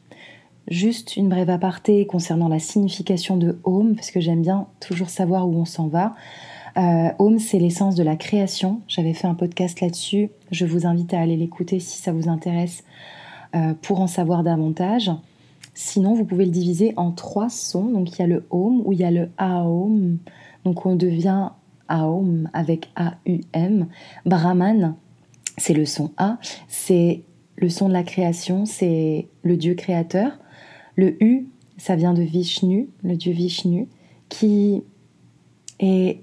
Juste 0.70 1.16
une 1.16 1.28
brève 1.28 1.50
aparté 1.50 2.06
concernant 2.06 2.48
la 2.48 2.58
signification 2.58 3.36
de 3.36 3.58
Home, 3.64 3.94
parce 3.94 4.10
que 4.10 4.20
j'aime 4.20 4.42
bien 4.42 4.66
toujours 4.80 5.08
savoir 5.08 5.48
où 5.48 5.54
on 5.54 5.64
s'en 5.64 5.88
va. 5.88 6.14
Euh, 6.76 7.08
home, 7.18 7.38
c'est 7.38 7.58
l'essence 7.58 7.94
de 7.94 8.02
la 8.02 8.16
création. 8.16 8.80
J'avais 8.86 9.14
fait 9.14 9.26
un 9.26 9.34
podcast 9.34 9.80
là-dessus. 9.80 10.30
Je 10.50 10.66
vous 10.66 10.86
invite 10.86 11.12
à 11.14 11.20
aller 11.20 11.36
l'écouter 11.36 11.80
si 11.80 11.98
ça 11.98 12.12
vous 12.12 12.28
intéresse 12.28 12.84
euh, 13.56 13.74
pour 13.80 14.00
en 14.00 14.06
savoir 14.06 14.44
davantage. 14.44 15.10
Sinon, 15.74 16.14
vous 16.14 16.24
pouvez 16.24 16.44
le 16.44 16.50
diviser 16.50 16.92
en 16.96 17.12
trois 17.12 17.48
sons. 17.48 17.86
Donc, 17.86 18.12
il 18.12 18.18
y 18.20 18.22
a 18.22 18.26
le 18.26 18.46
Home 18.50 18.82
ou 18.84 18.92
il 18.92 19.00
y 19.00 19.04
a 19.04 19.10
le 19.10 19.30
Aum. 19.38 20.18
Donc, 20.64 20.86
on 20.86 20.96
devient 20.96 21.48
Aum 21.88 22.48
avec 22.52 22.90
A-U-M. 22.94 23.86
Brahman, 24.26 24.94
c'est 25.56 25.74
le 25.74 25.86
son 25.86 26.10
A. 26.16 26.38
C'est 26.68 27.22
le 27.58 27.68
son 27.68 27.88
de 27.88 27.92
la 27.92 28.02
création. 28.02 28.64
C'est 28.64 29.28
le 29.42 29.56
Dieu 29.56 29.74
créateur. 29.74 30.38
Le 30.96 31.22
U, 31.22 31.46
ça 31.76 31.94
vient 31.94 32.12
de 32.12 32.22
Vishnu, 32.22 32.88
le 33.04 33.16
dieu 33.16 33.32
Vishnu, 33.32 33.86
qui 34.28 34.82
est 35.78 36.18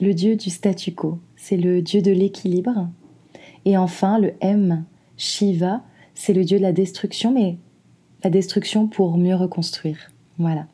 le 0.00 0.12
dieu 0.12 0.36
du 0.36 0.50
statu 0.50 0.92
quo, 0.92 1.20
c'est 1.36 1.56
le 1.56 1.80
dieu 1.82 2.02
de 2.02 2.10
l'équilibre. 2.10 2.88
Et 3.64 3.76
enfin, 3.76 4.18
le 4.18 4.34
M, 4.40 4.84
Shiva, 5.16 5.82
c'est 6.14 6.32
le 6.32 6.44
dieu 6.44 6.58
de 6.58 6.62
la 6.62 6.72
destruction, 6.72 7.32
mais 7.32 7.56
la 8.24 8.30
destruction 8.30 8.88
pour 8.88 9.16
mieux 9.16 9.36
reconstruire. 9.36 10.10
Voilà. 10.38 10.66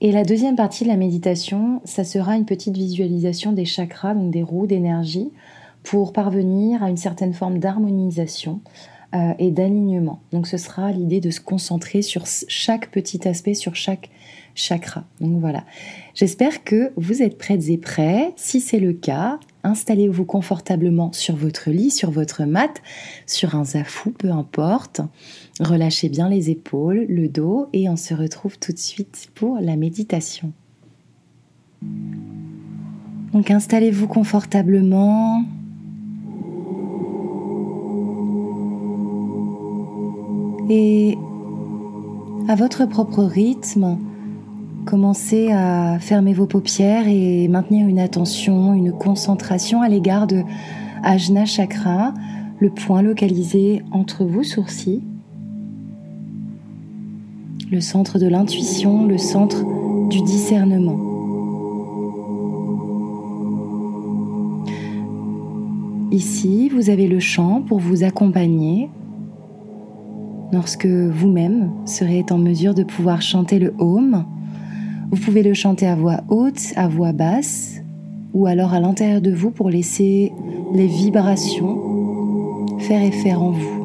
Et 0.00 0.12
la 0.12 0.24
deuxième 0.24 0.56
partie 0.56 0.84
de 0.84 0.88
la 0.88 0.96
méditation, 0.96 1.80
ça 1.84 2.04
sera 2.04 2.36
une 2.36 2.46
petite 2.46 2.76
visualisation 2.76 3.52
des 3.52 3.64
chakras, 3.64 4.14
donc 4.14 4.30
des 4.32 4.42
roues 4.42 4.66
d'énergie, 4.66 5.30
pour 5.82 6.12
parvenir 6.12 6.82
à 6.82 6.90
une 6.90 6.96
certaine 6.96 7.32
forme 7.32 7.58
d'harmonisation 7.58 8.60
euh, 9.14 9.32
et 9.38 9.50
d'alignement. 9.50 10.20
Donc 10.30 10.46
ce 10.46 10.56
sera 10.56 10.92
l'idée 10.92 11.20
de 11.20 11.30
se 11.30 11.40
concentrer 11.40 12.00
sur 12.00 12.26
chaque 12.26 12.90
petit 12.90 13.26
aspect, 13.26 13.54
sur 13.54 13.74
chaque 13.74 14.08
chakra. 14.54 15.04
Donc 15.20 15.40
voilà. 15.40 15.64
J'espère 16.14 16.62
que 16.62 16.92
vous 16.96 17.20
êtes 17.20 17.36
prêtes 17.36 17.68
et 17.68 17.78
prêts. 17.78 18.32
Si 18.36 18.60
c'est 18.60 18.78
le 18.78 18.92
cas, 18.92 19.40
installez-vous 19.64 20.24
confortablement 20.24 21.12
sur 21.12 21.34
votre 21.34 21.70
lit, 21.70 21.90
sur 21.90 22.12
votre 22.12 22.44
mat, 22.44 22.82
sur 23.26 23.56
un 23.56 23.64
zafou, 23.64 24.10
peu 24.10 24.30
importe. 24.30 25.00
Relâchez 25.58 26.08
bien 26.08 26.28
les 26.28 26.50
épaules, 26.50 27.06
le 27.08 27.28
dos 27.28 27.66
et 27.72 27.88
on 27.88 27.96
se 27.96 28.14
retrouve 28.14 28.58
tout 28.58 28.72
de 28.72 28.78
suite 28.78 29.28
pour 29.34 29.58
la 29.60 29.74
méditation. 29.76 30.52
Donc 33.32 33.50
installez-vous 33.50 34.06
confortablement. 34.06 35.44
Et 40.72 41.18
à 42.46 42.54
votre 42.54 42.86
propre 42.86 43.24
rythme, 43.24 43.98
commencez 44.84 45.50
à 45.50 45.98
fermer 45.98 46.32
vos 46.32 46.46
paupières 46.46 47.08
et 47.08 47.48
maintenir 47.48 47.88
une 47.88 47.98
attention, 47.98 48.72
une 48.74 48.92
concentration 48.92 49.82
à 49.82 49.88
l'égard 49.88 50.28
de 50.28 50.44
Ajna 51.02 51.44
Chakra, 51.44 52.14
le 52.60 52.70
point 52.70 53.02
localisé 53.02 53.82
entre 53.90 54.24
vos 54.24 54.44
sourcils, 54.44 55.02
le 57.72 57.80
centre 57.80 58.20
de 58.20 58.28
l'intuition, 58.28 59.06
le 59.06 59.18
centre 59.18 59.64
du 60.08 60.22
discernement. 60.22 60.98
Ici, 66.12 66.68
vous 66.68 66.90
avez 66.90 67.08
le 67.08 67.18
chant 67.18 67.60
pour 67.60 67.80
vous 67.80 68.04
accompagner 68.04 68.88
lorsque 70.52 70.86
vous-même 70.86 71.70
serez 71.86 72.24
en 72.30 72.38
mesure 72.38 72.74
de 72.74 72.82
pouvoir 72.82 73.22
chanter 73.22 73.58
le 73.58 73.74
home. 73.78 74.24
Vous 75.10 75.20
pouvez 75.20 75.42
le 75.42 75.54
chanter 75.54 75.86
à 75.86 75.96
voix 75.96 76.20
haute, 76.28 76.72
à 76.76 76.88
voix 76.88 77.12
basse, 77.12 77.80
ou 78.32 78.46
alors 78.46 78.72
à 78.72 78.80
l'intérieur 78.80 79.20
de 79.20 79.32
vous 79.32 79.50
pour 79.50 79.70
laisser 79.70 80.32
les 80.72 80.86
vibrations 80.86 81.90
faire 82.80 83.02
effet 83.02 83.34
en 83.34 83.50
vous. 83.50 83.80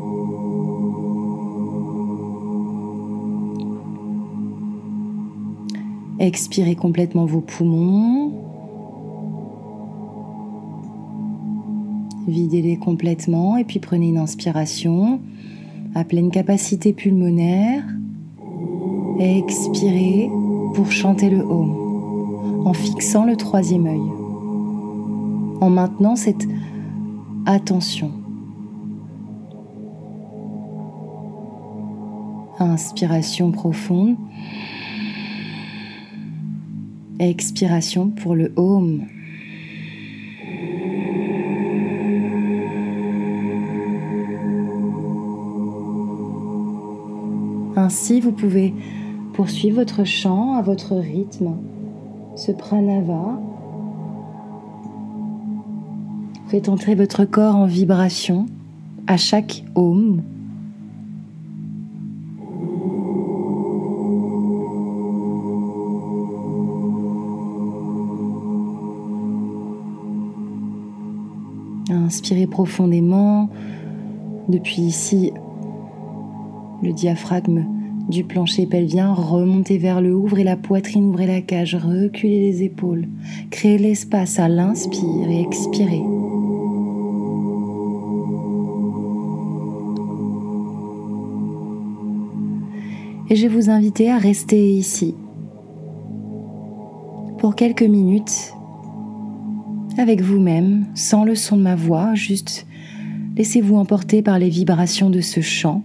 Expirez 6.19 6.75
complètement 6.75 7.25
vos 7.25 7.41
poumons. 7.41 8.31
Videz-les 12.27 12.77
complètement 12.77 13.57
et 13.57 13.65
puis 13.65 13.79
prenez 13.79 14.07
une 14.07 14.17
inspiration 14.17 15.19
à 15.95 16.03
pleine 16.03 16.29
capacité 16.29 16.93
pulmonaire. 16.93 17.83
Expirez 19.19 20.29
pour 20.73 20.91
chanter 20.91 21.29
le 21.29 21.41
Om 21.41 22.65
en 22.65 22.73
fixant 22.73 23.25
le 23.25 23.37
troisième 23.37 23.87
œil. 23.87 25.61
En 25.61 25.69
maintenant 25.69 26.17
cette 26.17 26.45
attention. 27.45 28.11
Inspiration 32.59 33.51
profonde. 33.51 34.17
Expiration 37.19 38.09
pour 38.09 38.35
le 38.35 38.51
Om. 38.57 39.05
Ainsi, 47.85 48.19
vous 48.19 48.31
pouvez 48.31 48.73
poursuivre 49.33 49.75
votre 49.75 50.05
chant 50.05 50.55
à 50.55 50.63
votre 50.63 50.95
rythme, 50.95 51.53
ce 52.35 52.51
pranava. 52.51 53.39
Faites 56.47 56.67
entrer 56.67 56.95
votre 56.95 57.25
corps 57.25 57.55
en 57.55 57.67
vibration 57.67 58.47
à 59.05 59.17
chaque 59.17 59.63
Om. 59.75 60.23
Inspirez 71.91 72.47
profondément 72.47 73.47
depuis 74.49 74.81
ici 74.81 75.31
le 76.81 76.91
diaphragme 76.91 77.74
du 78.09 78.23
plancher 78.23 78.65
pelvien, 78.65 79.13
remontez 79.13 79.77
vers 79.77 80.01
le 80.01 80.15
haut, 80.15 80.23
ouvrez 80.23 80.43
la 80.43 80.55
poitrine, 80.55 81.05
ouvrez 81.05 81.27
la 81.27 81.41
cage, 81.41 81.75
reculez 81.75 82.51
les 82.51 82.63
épaules, 82.63 83.07
créez 83.49 83.77
l'espace 83.77 84.39
à 84.39 84.47
l'inspire 84.47 85.29
et 85.29 85.41
expirez. 85.41 86.03
Et 93.29 93.35
je 93.35 93.47
vais 93.47 93.55
vous 93.55 93.69
inviter 93.71 94.11
à 94.11 94.19
rester 94.19 94.71
ici 94.71 95.15
pour 97.39 97.55
quelques 97.55 97.83
minutes 97.83 98.53
avec 99.97 100.21
vous-même, 100.21 100.85
sans 100.93 101.23
le 101.23 101.35
son 101.35 101.57
de 101.57 101.63
ma 101.63 101.75
voix, 101.75 102.13
juste 102.13 102.67
laissez-vous 103.35 103.75
emporter 103.75 104.21
par 104.21 104.39
les 104.39 104.49
vibrations 104.49 105.09
de 105.09 105.21
ce 105.21 105.41
chant. 105.41 105.81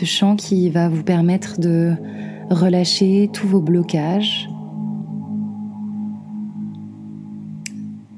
Ce 0.00 0.06
chant 0.06 0.34
qui 0.34 0.70
va 0.70 0.88
vous 0.88 1.02
permettre 1.02 1.60
de 1.60 1.92
relâcher 2.48 3.28
tous 3.34 3.46
vos 3.46 3.60
blocages. 3.60 4.48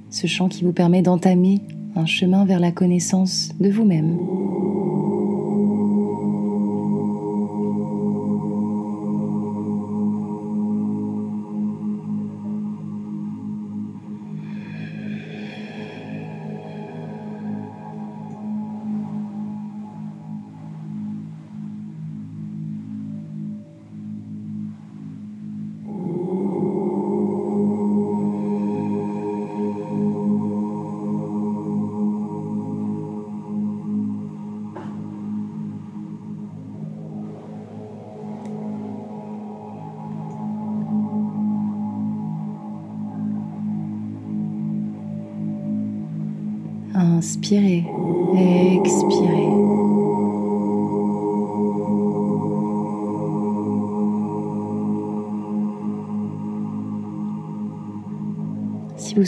Ce 0.08 0.28
chant 0.28 0.48
qui 0.48 0.62
vous 0.62 0.72
permet 0.72 1.02
d'entamer 1.02 1.60
un 1.96 2.06
chemin 2.06 2.44
vers 2.44 2.60
la 2.60 2.70
connaissance 2.70 3.48
de 3.58 3.68
vous-même. 3.68 4.16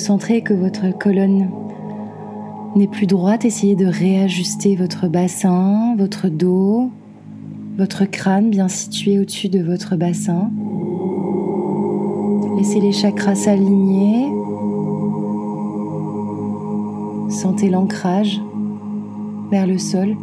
Sentez 0.04 0.42
que 0.42 0.52
votre 0.52 0.90
colonne 0.98 1.48
n'est 2.76 2.88
plus 2.88 3.06
droite, 3.06 3.46
essayez 3.46 3.74
de 3.74 3.86
réajuster 3.86 4.76
votre 4.76 5.08
bassin, 5.08 5.96
votre 5.96 6.28
dos, 6.28 6.90
votre 7.78 8.04
crâne 8.04 8.50
bien 8.50 8.68
situé 8.68 9.18
au-dessus 9.18 9.48
de 9.48 9.62
votre 9.62 9.96
bassin. 9.96 10.50
Laissez 12.58 12.80
les 12.80 12.92
chakras 12.92 13.34
s'aligner 13.34 14.28
Sentez 17.30 17.70
l'ancrage 17.70 18.42
vers 19.50 19.66
le 19.66 19.78
sol. 19.78 20.16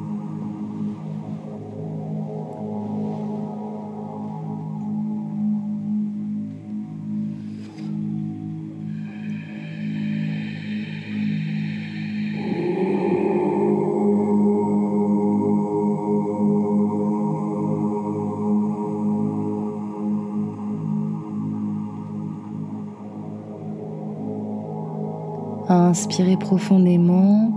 Inspirez 25.91 26.37
profondément. 26.37 27.51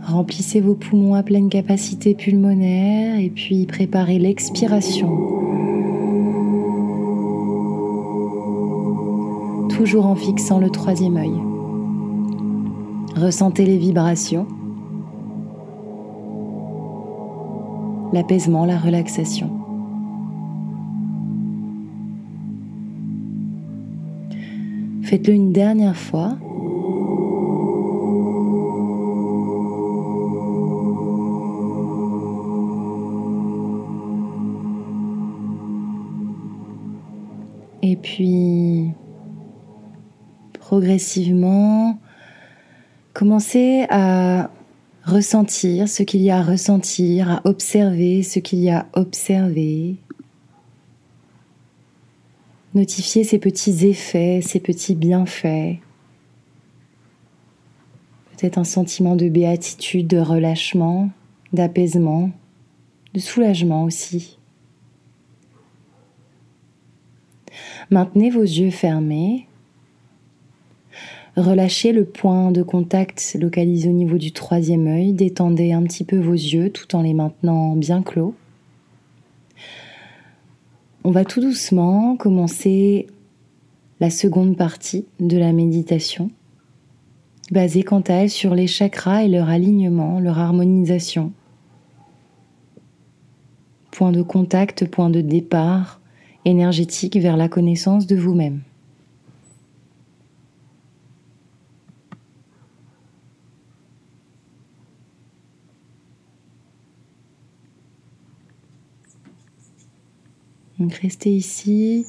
Remplissez 0.00 0.60
vos 0.60 0.76
poumons 0.76 1.14
à 1.14 1.24
pleine 1.24 1.48
capacité 1.48 2.14
pulmonaire 2.14 3.18
et 3.18 3.30
puis 3.30 3.66
préparez 3.66 4.20
l'expiration. 4.20 5.08
Toujours 9.70 10.06
en 10.06 10.14
fixant 10.14 10.60
le 10.60 10.70
troisième 10.70 11.16
œil. 11.16 11.34
Ressentez 13.16 13.66
les 13.66 13.78
vibrations, 13.78 14.46
l'apaisement, 18.12 18.66
la 18.66 18.78
relaxation. 18.78 19.57
Faites-le 25.08 25.32
une 25.32 25.52
dernière 25.52 25.96
fois. 25.96 26.36
Et 37.82 37.96
puis, 37.96 38.90
progressivement, 40.52 41.98
commencez 43.14 43.86
à 43.88 44.50
ressentir 45.04 45.88
ce 45.88 46.02
qu'il 46.02 46.20
y 46.20 46.30
a 46.30 46.40
à 46.40 46.42
ressentir, 46.42 47.30
à 47.30 47.40
observer 47.44 48.22
ce 48.22 48.40
qu'il 48.40 48.58
y 48.58 48.68
a 48.68 48.80
à 48.80 49.00
observer. 49.00 50.02
Notifiez 52.78 53.24
ces 53.24 53.40
petits 53.40 53.88
effets, 53.88 54.38
ces 54.40 54.60
petits 54.60 54.94
bienfaits. 54.94 55.78
Peut-être 58.30 58.56
un 58.56 58.62
sentiment 58.62 59.16
de 59.16 59.28
béatitude, 59.28 60.06
de 60.06 60.18
relâchement, 60.18 61.10
d'apaisement, 61.52 62.30
de 63.14 63.18
soulagement 63.18 63.82
aussi. 63.82 64.38
Maintenez 67.90 68.30
vos 68.30 68.42
yeux 68.42 68.70
fermés. 68.70 69.48
Relâchez 71.36 71.90
le 71.90 72.04
point 72.04 72.52
de 72.52 72.62
contact 72.62 73.36
localisé 73.40 73.88
au 73.88 73.92
niveau 73.92 74.18
du 74.18 74.30
troisième 74.30 74.86
œil. 74.86 75.12
Détendez 75.14 75.72
un 75.72 75.82
petit 75.82 76.04
peu 76.04 76.20
vos 76.20 76.30
yeux 76.30 76.70
tout 76.70 76.94
en 76.94 77.02
les 77.02 77.12
maintenant 77.12 77.74
bien 77.74 78.04
clos. 78.04 78.36
On 81.04 81.10
va 81.10 81.24
tout 81.24 81.40
doucement 81.40 82.16
commencer 82.16 83.06
la 84.00 84.10
seconde 84.10 84.56
partie 84.56 85.06
de 85.20 85.38
la 85.38 85.52
méditation, 85.52 86.30
basée 87.52 87.84
quant 87.84 88.00
à 88.00 88.14
elle 88.14 88.30
sur 88.30 88.54
les 88.54 88.66
chakras 88.66 89.22
et 89.22 89.28
leur 89.28 89.48
alignement, 89.48 90.18
leur 90.18 90.38
harmonisation. 90.38 91.32
Point 93.92 94.12
de 94.12 94.22
contact, 94.22 94.86
point 94.86 95.10
de 95.10 95.20
départ 95.20 96.00
énergétique 96.44 97.16
vers 97.16 97.36
la 97.36 97.48
connaissance 97.48 98.06
de 98.06 98.16
vous-même. 98.16 98.62
Donc 110.78 110.94
restez 110.94 111.30
ici, 111.30 112.06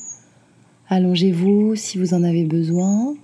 allongez-vous 0.89 1.75
si 1.75 1.97
vous 1.97 2.13
en 2.13 2.21
avez 2.21 2.43
besoin. 2.43 3.15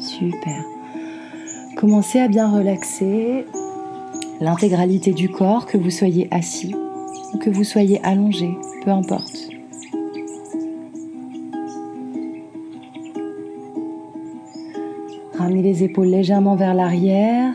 Super. 0.00 0.64
Commencez 1.76 2.18
à 2.18 2.26
bien 2.26 2.50
relaxer 2.50 3.44
l'intégralité 4.40 5.12
du 5.12 5.28
corps, 5.28 5.66
que 5.66 5.78
vous 5.78 5.90
soyez 5.90 6.26
assis 6.32 6.74
ou 7.32 7.38
que 7.38 7.50
vous 7.50 7.64
soyez 7.64 8.00
allongé, 8.02 8.56
peu 8.84 8.90
importe. 8.90 9.50
Ramenez 15.38 15.62
les 15.62 15.84
épaules 15.84 16.08
légèrement 16.08 16.56
vers 16.56 16.74
l'arrière. 16.74 17.54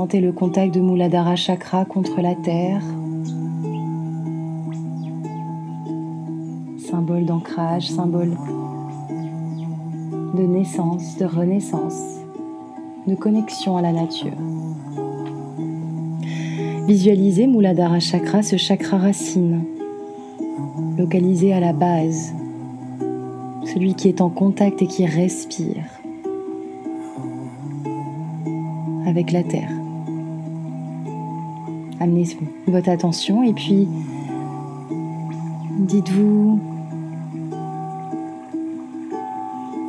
Sentez 0.00 0.20
le 0.20 0.32
contact 0.32 0.72
de 0.72 0.80
Muladhara 0.80 1.36
Chakra 1.36 1.84
contre 1.84 2.22
la 2.22 2.34
terre. 2.34 2.80
Symbole 6.78 7.26
d'ancrage, 7.26 7.86
symbole 7.90 8.34
de 10.34 10.42
naissance, 10.42 11.18
de 11.18 11.26
renaissance, 11.26 12.18
de 13.06 13.14
connexion 13.14 13.76
à 13.76 13.82
la 13.82 13.92
nature. 13.92 14.32
Visualisez 16.86 17.46
Muladhara 17.46 18.00
Chakra, 18.00 18.42
ce 18.42 18.56
chakra 18.56 18.96
racine, 18.96 19.64
localisé 20.96 21.52
à 21.52 21.60
la 21.60 21.74
base, 21.74 22.32
celui 23.66 23.92
qui 23.92 24.08
est 24.08 24.22
en 24.22 24.30
contact 24.30 24.80
et 24.80 24.86
qui 24.86 25.04
respire 25.04 25.84
avec 29.06 29.30
la 29.32 29.42
terre. 29.42 29.79
Amenez 32.00 32.24
votre 32.66 32.88
attention 32.88 33.42
et 33.42 33.52
puis 33.52 33.86
dites-vous, 35.80 36.58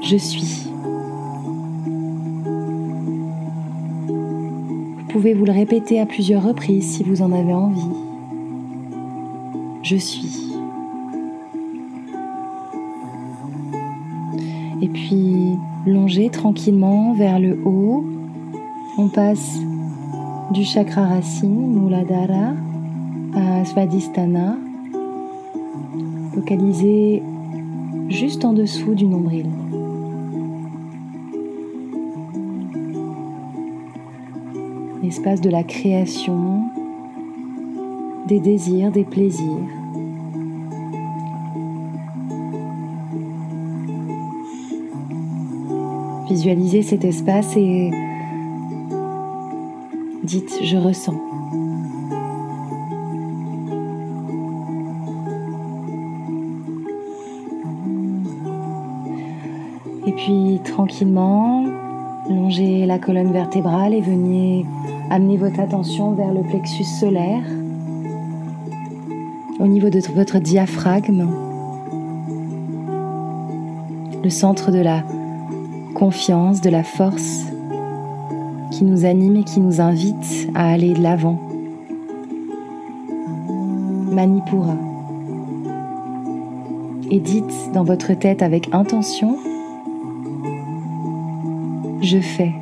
je 0.04 0.18
suis. 0.18 0.68
Vous 4.98 5.06
pouvez 5.08 5.34
vous 5.34 5.46
le 5.46 5.54
répéter 5.54 6.02
à 6.02 6.06
plusieurs 6.06 6.44
reprises 6.44 6.98
si 6.98 7.04
vous 7.04 7.22
en 7.22 7.32
avez 7.32 7.54
envie. 7.54 7.82
Je 9.84 9.96
suis. 9.96 10.54
Et 14.82 14.88
puis, 14.90 15.58
longez 15.86 16.30
tranquillement 16.30 17.14
vers 17.14 17.40
le 17.40 17.58
haut. 17.66 18.04
On 18.98 19.08
passe 19.08 19.60
du 20.52 20.66
chakra 20.66 21.06
racine, 21.06 21.80
Muladhara, 21.80 22.54
à 23.34 23.64
Svadhisthana, 23.64 24.58
localisé 26.36 27.24
juste 28.10 28.44
en 28.44 28.52
dessous 28.52 28.94
du 28.94 29.06
nombril. 29.06 29.46
L'espace 35.02 35.40
de 35.40 35.50
la 35.50 35.64
création, 35.64 36.64
des 38.28 38.40
désirs, 38.40 38.92
des 38.92 39.06
plaisirs. 39.06 39.48
Visualisez 46.30 46.82
cet 46.82 47.06
espace 47.06 47.56
et 47.56 47.92
dites 50.32 50.60
je 50.64 50.78
ressens. 50.78 51.20
Et 60.08 60.14
puis 60.14 60.62
tranquillement, 60.64 61.66
longez 62.30 62.86
la 62.86 62.98
colonne 62.98 63.34
vertébrale 63.34 63.94
et 63.94 64.00
venez 64.00 64.66
amener 65.10 65.36
votre 65.36 65.60
attention 65.60 66.14
vers 66.14 66.34
le 66.34 66.44
plexus 66.44 66.86
solaire, 66.86 67.44
au 69.60 69.68
niveau 69.68 69.90
de 69.90 70.00
votre 70.16 70.40
diaphragme, 70.40 71.30
le 74.24 74.30
centre 74.30 74.72
de 74.72 74.80
la 74.80 75.04
confiance, 75.94 76.62
de 76.62 76.70
la 76.70 76.84
force 76.84 77.51
qui 78.82 78.86
nous 78.86 79.06
anime 79.06 79.36
et 79.36 79.44
qui 79.44 79.60
nous 79.60 79.80
invite 79.80 80.50
à 80.56 80.72
aller 80.72 80.94
de 80.94 81.04
l'avant. 81.04 81.40
Manipura. 84.12 84.76
Et 87.12 87.20
dites 87.20 87.72
dans 87.76 87.84
votre 87.84 88.16
tête 88.16 88.42
avec 88.42 88.74
intention, 88.74 89.38
je 92.02 92.18
fais. 92.18 92.56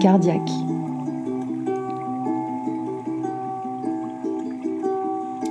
Cardiaque. 0.00 0.50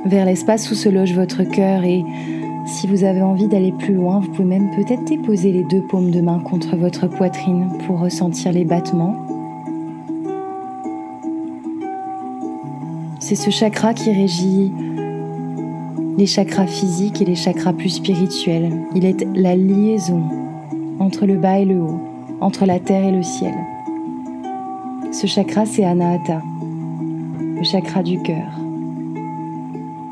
vers 0.06 0.26
l'espace 0.26 0.70
où 0.70 0.76
se 0.76 0.90
loge 0.90 1.14
votre 1.14 1.44
cœur 1.44 1.84
et 1.84 2.04
si 2.66 2.88
vous 2.88 3.04
avez 3.04 3.22
envie 3.22 3.48
d'aller 3.48 3.72
plus 3.72 3.94
loin, 3.94 4.20
vous 4.20 4.30
pouvez 4.30 4.48
même 4.48 4.70
peut-être 4.76 5.04
déposer 5.06 5.52
les 5.52 5.64
deux 5.64 5.82
paumes 5.82 6.12
de 6.12 6.22
main 6.22 6.40
contre 6.40 6.76
votre 6.76 7.08
poitrine 7.08 7.70
pour 7.86 8.00
ressentir 8.00 8.52
les 8.52 8.66
battements. 8.66 9.16
C'est 13.20 13.36
ce 13.36 13.50
chakra 13.50 13.94
qui 13.94 14.12
régit 14.12 14.72
les 16.18 16.26
chakras 16.28 16.68
physiques 16.68 17.22
et 17.22 17.26
les 17.26 17.36
chakras 17.36 17.74
plus 17.74 17.90
spirituels. 17.90 18.72
Il 18.96 19.06
est 19.06 19.26
la 19.34 19.56
liaison 19.56 20.24
entre 21.00 21.26
le 21.26 21.38
bas 21.38 21.60
et 21.60 21.66
le 21.66 21.82
haut, 21.82 22.00
entre 22.40 22.66
la 22.66 22.80
terre 22.80 23.06
et 23.06 23.12
le 23.12 23.24
ciel. 23.24 23.54
Ce 25.14 25.28
chakra, 25.28 25.68
c'est 25.68 25.84
Anahata, 25.84 26.42
le 27.40 27.64
chakra 27.64 28.02
du 28.02 28.20
cœur, 28.24 28.50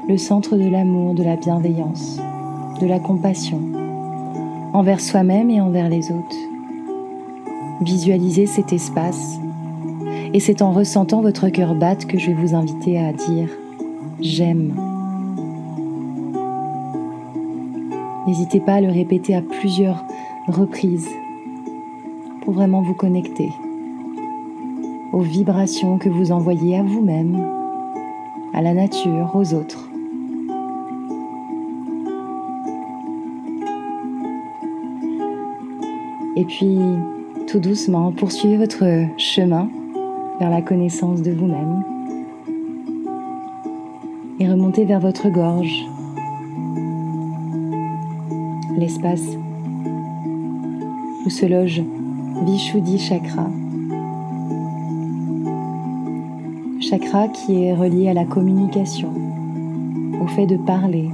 le 0.07 0.15
centre 0.15 0.55
de 0.55 0.69
l'amour, 0.69 1.15
de 1.15 1.23
la 1.23 1.37
bienveillance, 1.37 2.19
de 2.79 2.85
la 2.85 2.99
compassion, 2.99 3.59
envers 4.73 5.01
soi-même 5.01 5.49
et 5.49 5.59
envers 5.59 5.89
les 5.89 6.11
autres. 6.11 6.37
Visualisez 7.81 8.45
cet 8.45 8.73
espace 8.73 9.39
et 10.35 10.39
c'est 10.39 10.61
en 10.61 10.71
ressentant 10.71 11.21
votre 11.21 11.49
cœur 11.49 11.73
battre 11.73 12.05
que 12.05 12.19
je 12.19 12.27
vais 12.27 12.35
vous 12.35 12.53
inviter 12.53 12.99
à 12.99 13.11
dire 13.11 13.49
j'aime. 14.21 14.75
N'hésitez 18.27 18.59
pas 18.59 18.75
à 18.75 18.81
le 18.81 18.91
répéter 18.91 19.33
à 19.33 19.41
plusieurs 19.41 20.05
reprises 20.47 21.09
pour 22.43 22.53
vraiment 22.53 22.83
vous 22.83 22.93
connecter 22.93 23.49
aux 25.11 25.21
vibrations 25.21 25.97
que 25.97 26.09
vous 26.09 26.31
envoyez 26.31 26.77
à 26.77 26.83
vous-même, 26.83 27.43
à 28.53 28.61
la 28.61 28.73
nature, 28.73 29.31
aux 29.33 29.53
autres. 29.53 29.89
Et 36.35 36.45
puis, 36.45 36.79
tout 37.47 37.59
doucement, 37.59 38.11
poursuivez 38.11 38.57
votre 38.57 38.85
chemin 39.17 39.69
vers 40.39 40.49
la 40.49 40.61
connaissance 40.61 41.21
de 41.21 41.31
vous-même 41.31 41.83
et 44.41 44.49
remontez 44.49 44.85
vers 44.85 44.99
votre 44.99 45.29
gorge, 45.29 45.85
l'espace 48.75 49.37
où 51.23 51.29
se 51.29 51.45
loge 51.45 51.83
Vishuddhi 52.43 52.97
Chakra. 52.97 53.60
Chakra 56.91 57.29
qui 57.29 57.63
est 57.63 57.73
relié 57.73 58.09
à 58.09 58.13
la 58.13 58.25
communication, 58.25 59.13
au 60.21 60.27
fait 60.27 60.45
de 60.45 60.57
parler, 60.57 61.09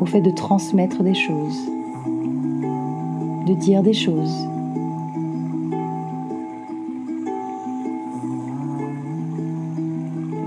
au 0.00 0.06
fait 0.06 0.20
de 0.20 0.30
transmettre 0.30 1.02
des 1.02 1.14
choses, 1.14 1.68
de 3.48 3.54
dire 3.54 3.82
des 3.82 3.92
choses. 3.92 4.46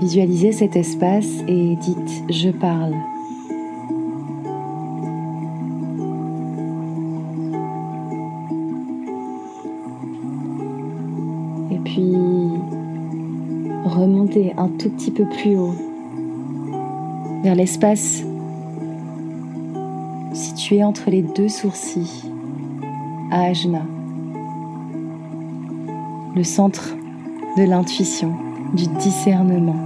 Visualisez 0.00 0.52
cet 0.52 0.76
espace 0.76 1.28
et 1.46 1.76
dites 1.76 2.24
je 2.30 2.48
parle. 2.48 2.94
Remontez 13.92 14.54
un 14.56 14.68
tout 14.68 14.90
petit 14.90 15.10
peu 15.10 15.24
plus 15.26 15.56
haut 15.56 15.74
vers 17.42 17.54
l'espace 17.54 18.22
situé 20.32 20.82
entre 20.82 21.10
les 21.10 21.22
deux 21.22 21.48
sourcils 21.48 22.24
à 23.30 23.42
Ajna, 23.44 23.82
le 26.34 26.44
centre 26.44 26.94
de 27.58 27.64
l'intuition, 27.64 28.34
du 28.72 28.86
discernement. 28.98 29.76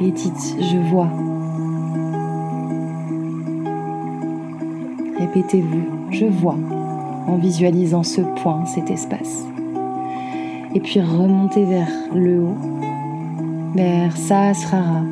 Et 0.00 0.10
dites, 0.10 0.56
je 0.60 0.76
vois. 0.90 1.08
Répétez-vous, 5.18 6.10
je 6.10 6.26
vois 6.26 6.56
en 7.28 7.36
visualisant 7.36 8.02
ce 8.02 8.22
point, 8.42 8.64
cet 8.66 8.90
espace. 8.90 9.44
Et 10.74 10.80
puis 10.80 11.00
remonter 11.00 11.64
vers 11.64 11.90
le 12.14 12.42
haut, 12.42 12.56
vers 13.74 14.16
Sahasrara, 14.16 15.02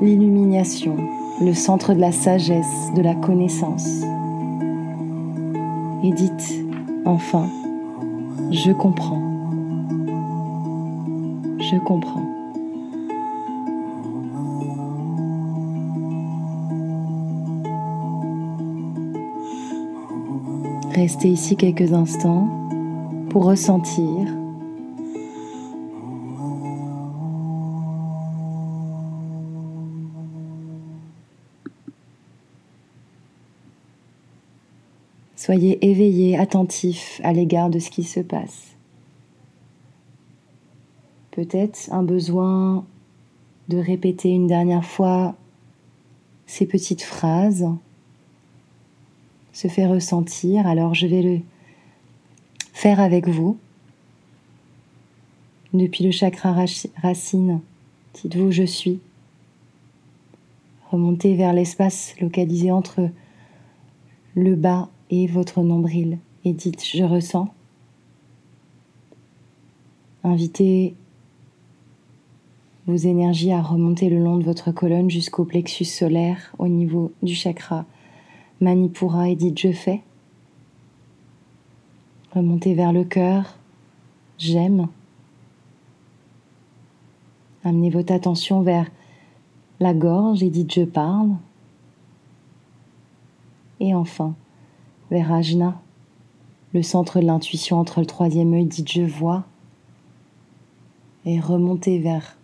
l'illumination, 0.00 0.96
le 1.40 1.52
centre 1.54 1.94
de 1.94 2.00
la 2.00 2.12
sagesse, 2.12 2.90
de 2.96 3.02
la 3.02 3.14
connaissance. 3.14 4.02
Et 6.02 6.12
dites 6.12 6.64
enfin, 7.04 7.46
je 8.50 8.72
comprends. 8.72 9.22
Je 11.58 11.76
comprends. 11.84 12.27
Restez 21.00 21.28
ici 21.28 21.54
quelques 21.54 21.92
instants 21.92 22.48
pour 23.30 23.44
ressentir. 23.44 24.26
Soyez 35.36 35.88
éveillés, 35.88 36.36
attentifs 36.36 37.20
à 37.22 37.32
l'égard 37.32 37.70
de 37.70 37.78
ce 37.78 37.90
qui 37.90 38.02
se 38.02 38.18
passe. 38.18 38.74
Peut-être 41.30 41.92
un 41.92 42.02
besoin 42.02 42.84
de 43.68 43.78
répéter 43.78 44.30
une 44.30 44.48
dernière 44.48 44.84
fois 44.84 45.36
ces 46.46 46.66
petites 46.66 47.02
phrases 47.02 47.68
se 49.58 49.66
fait 49.66 49.88
ressentir, 49.88 50.68
alors 50.68 50.94
je 50.94 51.08
vais 51.08 51.20
le 51.20 51.40
faire 52.72 53.00
avec 53.00 53.26
vous. 53.26 53.58
Depuis 55.72 56.04
le 56.04 56.12
chakra 56.12 56.54
racine, 57.02 57.60
dites-vous 58.14 58.52
je 58.52 58.62
suis. 58.62 59.00
Remontez 60.92 61.34
vers 61.34 61.52
l'espace 61.52 62.14
localisé 62.20 62.70
entre 62.70 63.10
le 64.36 64.54
bas 64.54 64.90
et 65.10 65.26
votre 65.26 65.62
nombril 65.62 66.18
et 66.44 66.52
dites 66.52 66.84
je 66.86 67.02
ressens. 67.02 67.48
Invitez 70.22 70.94
vos 72.86 72.94
énergies 72.94 73.50
à 73.50 73.60
remonter 73.60 74.08
le 74.08 74.22
long 74.22 74.36
de 74.36 74.44
votre 74.44 74.70
colonne 74.70 75.10
jusqu'au 75.10 75.44
plexus 75.44 75.84
solaire 75.84 76.54
au 76.60 76.68
niveau 76.68 77.10
du 77.24 77.34
chakra 77.34 77.86
Manipura 78.60 79.28
et 79.28 79.36
dites 79.36 79.58
je 79.58 79.72
fais. 79.72 80.02
Remontez 82.32 82.74
vers 82.74 82.92
le 82.92 83.04
cœur, 83.04 83.56
j'aime. 84.36 84.88
Amenez 87.64 87.90
votre 87.90 88.12
attention 88.12 88.62
vers 88.62 88.90
la 89.80 89.94
gorge 89.94 90.42
et 90.42 90.50
dites 90.50 90.72
je 90.72 90.82
parle. 90.82 91.30
Et 93.80 93.94
enfin, 93.94 94.34
vers 95.10 95.32
Ajna, 95.32 95.80
le 96.72 96.82
centre 96.82 97.20
de 97.20 97.26
l'intuition 97.26 97.78
entre 97.78 98.00
le 98.00 98.06
troisième 98.06 98.52
œil, 98.54 98.66
dites 98.66 98.90
je 98.90 99.02
vois. 99.02 99.44
Et 101.24 101.40
remontez 101.40 101.98
vers 101.98 102.36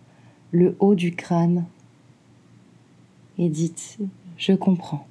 le 0.51 0.77
haut 0.79 0.95
du 0.95 1.13
crâne 1.13 1.65
et 3.37 3.49
dites 3.49 3.97
je 4.37 4.53
comprends. 4.53 5.05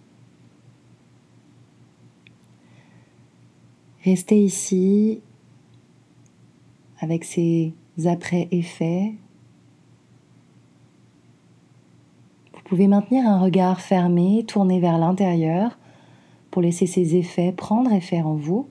Restez 4.05 4.45
ici 4.45 5.23
avec 7.01 7.25
ces 7.25 7.73
après-effets. 8.05 9.15
Vous 12.53 12.63
pouvez 12.65 12.87
maintenir 12.87 13.27
un 13.27 13.41
regard 13.41 13.81
fermé, 13.81 14.45
tourné 14.47 14.79
vers 14.79 14.99
l'intérieur 14.99 15.79
pour 16.51 16.61
laisser 16.61 16.87
ces 16.87 17.17
effets 17.17 17.51
prendre 17.53 17.93
effet 17.93 18.21
en 18.21 18.35
vous. 18.35 18.69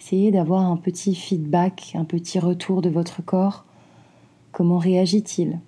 Essayez 0.00 0.32
d'avoir 0.32 0.62
un 0.62 0.76
petit 0.76 1.14
feedback, 1.14 1.92
un 1.94 2.04
petit 2.04 2.40
retour 2.40 2.82
de 2.82 2.90
votre 2.90 3.22
corps. 3.22 3.64
Comment 4.50 4.78
réagit-il? 4.78 5.60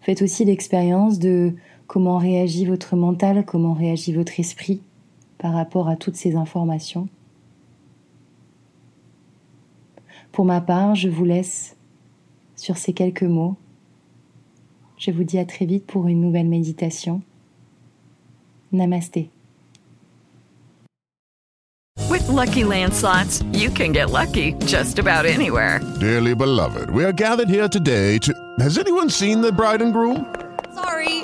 Faites 0.00 0.22
aussi 0.22 0.46
l'expérience 0.46 1.18
de 1.18 1.54
comment 1.86 2.16
réagit 2.16 2.64
votre 2.64 2.96
mental, 2.96 3.44
comment 3.44 3.74
réagit 3.74 4.14
votre 4.14 4.40
esprit 4.40 4.80
par 5.42 5.54
rapport 5.54 5.88
à 5.88 5.96
toutes 5.96 6.14
ces 6.14 6.36
informations. 6.36 7.08
Pour 10.30 10.44
ma 10.44 10.60
part, 10.60 10.94
je 10.94 11.08
vous 11.08 11.24
laisse 11.24 11.76
sur 12.54 12.76
ces 12.76 12.92
quelques 12.92 13.24
mots. 13.24 13.56
Je 14.96 15.10
vous 15.10 15.24
dis 15.24 15.38
à 15.38 15.44
très 15.44 15.66
vite 15.66 15.84
pour 15.84 16.06
une 16.06 16.20
nouvelle 16.20 16.48
méditation. 16.48 17.22
Namasté. 18.70 19.30
With 22.08 22.26
lucky 22.28 22.62
landslots, 22.62 23.42
you 23.52 23.68
can 23.68 23.92
get 23.92 24.10
lucky 24.10 24.54
just 24.64 25.00
about 25.00 25.26
anywhere. 25.26 25.80
Dearly 25.98 26.36
beloved, 26.36 26.88
we 26.90 27.04
are 27.04 27.12
gathered 27.12 27.48
here 27.48 27.68
today 27.68 28.18
to. 28.18 28.32
Has 28.60 28.78
anyone 28.78 29.10
seen 29.10 29.40
the 29.42 29.50
bride 29.50 29.82
and 29.82 29.92
groom? 29.92 30.24
Sorry, 30.72 31.11